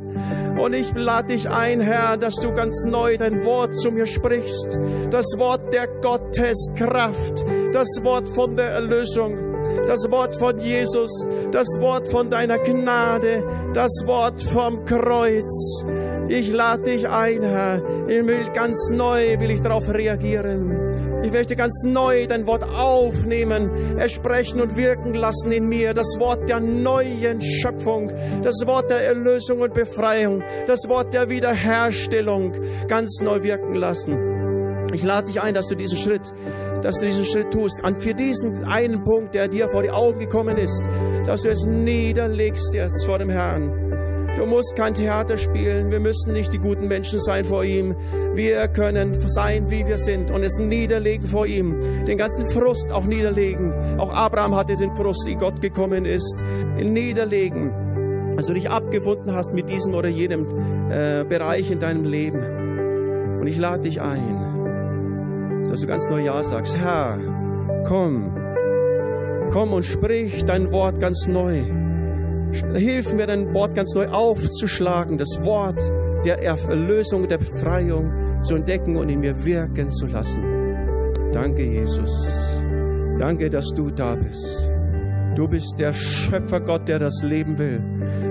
Und 0.59 0.73
ich 0.73 0.93
lade 0.93 1.29
dich 1.29 1.49
ein, 1.49 1.81
Herr, 1.81 2.17
dass 2.17 2.35
du 2.35 2.53
ganz 2.53 2.85
neu 2.85 3.17
dein 3.17 3.43
Wort 3.45 3.75
zu 3.75 3.89
mir 3.89 4.05
sprichst. 4.05 4.77
Das 5.09 5.25
Wort 5.37 5.73
der 5.73 5.87
Gotteskraft, 5.87 7.43
das 7.73 7.87
Wort 8.03 8.27
von 8.27 8.55
der 8.55 8.67
Erlösung, 8.67 9.37
das 9.87 10.11
Wort 10.11 10.35
von 10.35 10.59
Jesus, 10.59 11.09
das 11.51 11.67
Wort 11.79 12.07
von 12.07 12.29
deiner 12.29 12.59
Gnade, 12.59 13.43
das 13.73 14.03
Wort 14.05 14.39
vom 14.39 14.85
Kreuz. 14.85 15.83
Ich 16.33 16.53
lade 16.53 16.83
dich 16.83 17.09
ein, 17.09 17.43
Herr. 17.43 17.81
Ich 18.07 18.25
will 18.25 18.45
ganz 18.53 18.89
neu, 18.89 19.37
will 19.41 19.51
ich 19.51 19.59
darauf 19.59 19.93
reagieren. 19.93 21.21
Ich 21.23 21.31
möchte 21.33 21.57
ganz 21.57 21.83
neu 21.85 22.25
dein 22.25 22.47
Wort 22.47 22.63
aufnehmen, 22.63 23.97
ersprechen 23.97 24.61
und 24.61 24.77
wirken 24.77 25.13
lassen 25.13 25.51
in 25.51 25.67
mir. 25.67 25.93
Das 25.93 26.15
Wort 26.19 26.47
der 26.47 26.61
neuen 26.61 27.41
Schöpfung, 27.41 28.13
das 28.43 28.65
Wort 28.65 28.89
der 28.89 29.05
Erlösung 29.07 29.59
und 29.59 29.73
Befreiung, 29.73 30.41
das 30.67 30.87
Wort 30.87 31.13
der 31.13 31.29
Wiederherstellung 31.29 32.53
ganz 32.87 33.19
neu 33.21 33.43
wirken 33.43 33.75
lassen. 33.75 34.17
Ich 34.93 35.03
lade 35.03 35.27
dich 35.27 35.41
ein, 35.41 35.53
dass 35.53 35.67
du 35.67 35.75
diesen 35.75 35.97
Schritt, 35.97 36.31
dass 36.81 36.99
du 37.01 37.07
diesen 37.07 37.25
Schritt 37.25 37.51
tust. 37.51 37.83
Und 37.83 38.01
für 38.01 38.13
diesen 38.13 38.63
einen 38.63 39.03
Punkt, 39.03 39.35
der 39.35 39.49
dir 39.49 39.67
vor 39.67 39.83
die 39.83 39.91
Augen 39.91 40.19
gekommen 40.19 40.57
ist, 40.57 40.81
dass 41.25 41.41
du 41.41 41.49
es 41.49 41.65
niederlegst 41.65 42.73
jetzt 42.73 43.05
vor 43.05 43.19
dem 43.19 43.29
Herrn. 43.29 43.90
Du 44.35 44.45
musst 44.45 44.75
kein 44.75 44.93
Theater 44.93 45.37
spielen. 45.37 45.91
Wir 45.91 45.99
müssen 45.99 46.33
nicht 46.33 46.53
die 46.53 46.59
guten 46.59 46.87
Menschen 46.87 47.19
sein 47.19 47.43
vor 47.43 47.63
ihm. 47.63 47.95
Wir 48.33 48.67
können 48.69 49.13
sein, 49.13 49.69
wie 49.69 49.85
wir 49.85 49.97
sind 49.97 50.31
und 50.31 50.43
es 50.43 50.57
niederlegen 50.57 51.27
vor 51.27 51.45
ihm. 51.45 51.75
Den 52.05 52.17
ganzen 52.17 52.45
Frust 52.45 52.91
auch 52.91 53.05
niederlegen. 53.05 53.73
Auch 53.97 54.13
Abraham 54.13 54.55
hatte 54.55 54.75
den 54.75 54.95
Frust, 54.95 55.27
wie 55.27 55.35
Gott 55.35 55.61
gekommen 55.61 56.05
ist. 56.05 56.41
Niederlegen. 56.77 57.71
Also 58.37 58.53
du 58.53 58.59
dich 58.59 58.69
abgefunden 58.69 59.33
hast 59.35 59.53
mit 59.53 59.69
diesem 59.69 59.93
oder 59.93 60.07
jenem 60.07 60.45
äh, 60.89 61.25
Bereich 61.25 61.69
in 61.69 61.79
deinem 61.79 62.05
Leben. 62.05 62.39
Und 63.41 63.47
ich 63.47 63.57
lade 63.57 63.83
dich 63.83 63.99
ein, 63.99 65.65
dass 65.67 65.81
du 65.81 65.87
ganz 65.87 66.09
neu 66.09 66.23
Ja 66.23 66.41
sagst. 66.43 66.77
Herr, 66.77 67.17
komm. 67.85 68.37
Komm 69.51 69.73
und 69.73 69.83
sprich 69.83 70.45
dein 70.45 70.71
Wort 70.71 71.01
ganz 71.01 71.27
neu. 71.27 71.80
Hilf 72.75 73.13
mir, 73.13 73.27
dein 73.27 73.53
Wort 73.53 73.75
ganz 73.75 73.93
neu 73.95 74.07
aufzuschlagen, 74.07 75.17
das 75.17 75.43
Wort 75.43 75.81
der 76.25 76.41
Erlösung, 76.43 77.27
der 77.27 77.37
Befreiung 77.37 78.41
zu 78.41 78.55
entdecken 78.55 78.95
und 78.95 79.09
in 79.09 79.19
mir 79.19 79.45
wirken 79.45 79.89
zu 79.89 80.07
lassen. 80.07 80.43
Danke, 81.31 81.63
Jesus. 81.63 82.11
Danke, 83.17 83.49
dass 83.49 83.67
du 83.75 83.89
da 83.89 84.15
bist. 84.15 84.69
Du 85.35 85.47
bist 85.47 85.79
der 85.79 85.93
Schöpfergott, 85.93 86.89
der 86.89 86.99
das 86.99 87.23
Leben 87.23 87.57
will. 87.57 87.81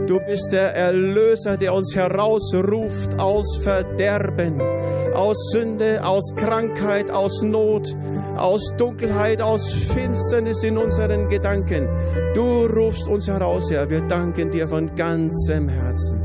Du 0.06 0.20
bist 0.20 0.52
der 0.52 0.74
Erlöser, 0.76 1.56
der 1.56 1.72
uns 1.72 1.96
herausruft 1.96 3.18
aus 3.18 3.58
Verderben, 3.62 4.60
aus 5.20 5.50
Sünde, 5.52 6.02
aus 6.02 6.34
Krankheit, 6.34 7.10
aus 7.10 7.42
Not, 7.42 7.94
aus 8.36 8.74
Dunkelheit, 8.78 9.42
aus 9.42 9.70
Finsternis 9.70 10.62
in 10.62 10.78
unseren 10.78 11.28
Gedanken. 11.28 11.86
Du 12.32 12.64
rufst 12.64 13.06
uns 13.06 13.28
heraus, 13.28 13.70
Herr. 13.70 13.90
Wir 13.90 14.00
danken 14.00 14.50
dir 14.50 14.66
von 14.66 14.94
ganzem 14.94 15.68
Herzen. 15.68 16.24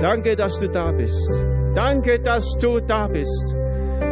Danke, 0.00 0.34
dass 0.34 0.58
du 0.58 0.68
da 0.68 0.90
bist. 0.90 1.30
Danke, 1.76 2.18
dass 2.18 2.58
du 2.60 2.80
da 2.80 3.06
bist. 3.06 3.54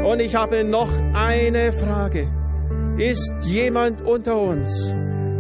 Und 0.09 0.21
ich 0.21 0.37
habe 0.37 0.63
noch 0.63 0.91
eine 1.13 1.73
Frage. 1.73 2.29
Ist 2.99 3.47
jemand 3.47 4.01
unter 4.01 4.41
uns, 4.41 4.95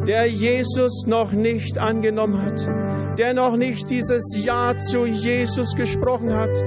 der 0.08 0.26
Jesus 0.26 1.04
noch 1.06 1.30
nicht 1.30 1.78
angenommen 1.78 2.44
hat, 2.44 2.68
der 3.18 3.34
noch 3.34 3.56
nicht 3.56 3.88
dieses 3.88 4.36
Ja 4.44 4.76
zu 4.76 5.06
Jesus 5.06 5.76
gesprochen 5.76 6.34
hat, 6.34 6.60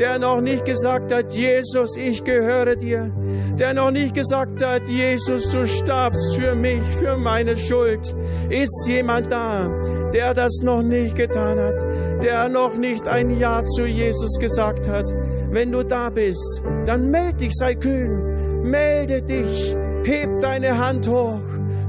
der 0.00 0.18
noch 0.18 0.40
nicht 0.40 0.64
gesagt 0.64 1.12
hat, 1.12 1.34
Jesus, 1.34 1.94
ich 1.94 2.24
gehöre 2.24 2.74
dir, 2.74 3.12
der 3.58 3.74
noch 3.74 3.90
nicht 3.90 4.14
gesagt 4.14 4.64
hat, 4.64 4.88
Jesus, 4.88 5.50
du 5.50 5.66
starbst 5.66 6.36
für 6.36 6.54
mich, 6.54 6.80
für 6.98 7.18
meine 7.18 7.54
Schuld. 7.54 8.14
Ist 8.48 8.86
jemand 8.88 9.30
da, 9.30 9.68
der 10.14 10.32
das 10.32 10.62
noch 10.62 10.82
nicht 10.82 11.16
getan 11.16 11.60
hat, 11.60 11.84
der 12.22 12.48
noch 12.48 12.78
nicht 12.78 13.06
ein 13.06 13.38
Ja 13.38 13.62
zu 13.62 13.84
Jesus 13.84 14.38
gesagt 14.40 14.88
hat? 14.88 15.12
Wenn 15.50 15.70
du 15.70 15.82
da 15.82 16.08
bist, 16.08 16.62
dann 16.86 17.10
melde 17.10 17.36
dich, 17.36 17.52
sei 17.54 17.74
kühn, 17.74 18.62
melde 18.62 19.20
dich, 19.20 19.76
heb 20.04 20.40
deine 20.40 20.78
Hand 20.78 21.08
hoch 21.08 21.42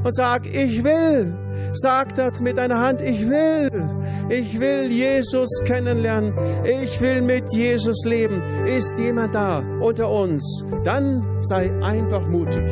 und 0.04 0.14
sag, 0.14 0.46
ich 0.48 0.84
will. 0.84 1.34
Sag 1.74 2.16
das 2.16 2.42
mit 2.42 2.58
deiner 2.58 2.80
Hand, 2.80 3.02
ich 3.02 3.28
will. 3.30 3.70
Ich 4.30 4.60
will 4.60 4.92
Jesus 4.92 5.50
kennenlernen. 5.66 6.34
Ich 6.64 7.00
will 7.02 7.22
mit 7.22 7.54
Jesus 7.54 8.06
leben. 8.06 8.42
Ist 8.66 9.00
jemand 9.00 9.36
da 9.36 9.64
unter 9.80 10.10
uns? 10.10 10.64
Dann 10.84 11.38
sei 11.40 11.72
einfach 11.82 12.28
mutig. 12.28 12.64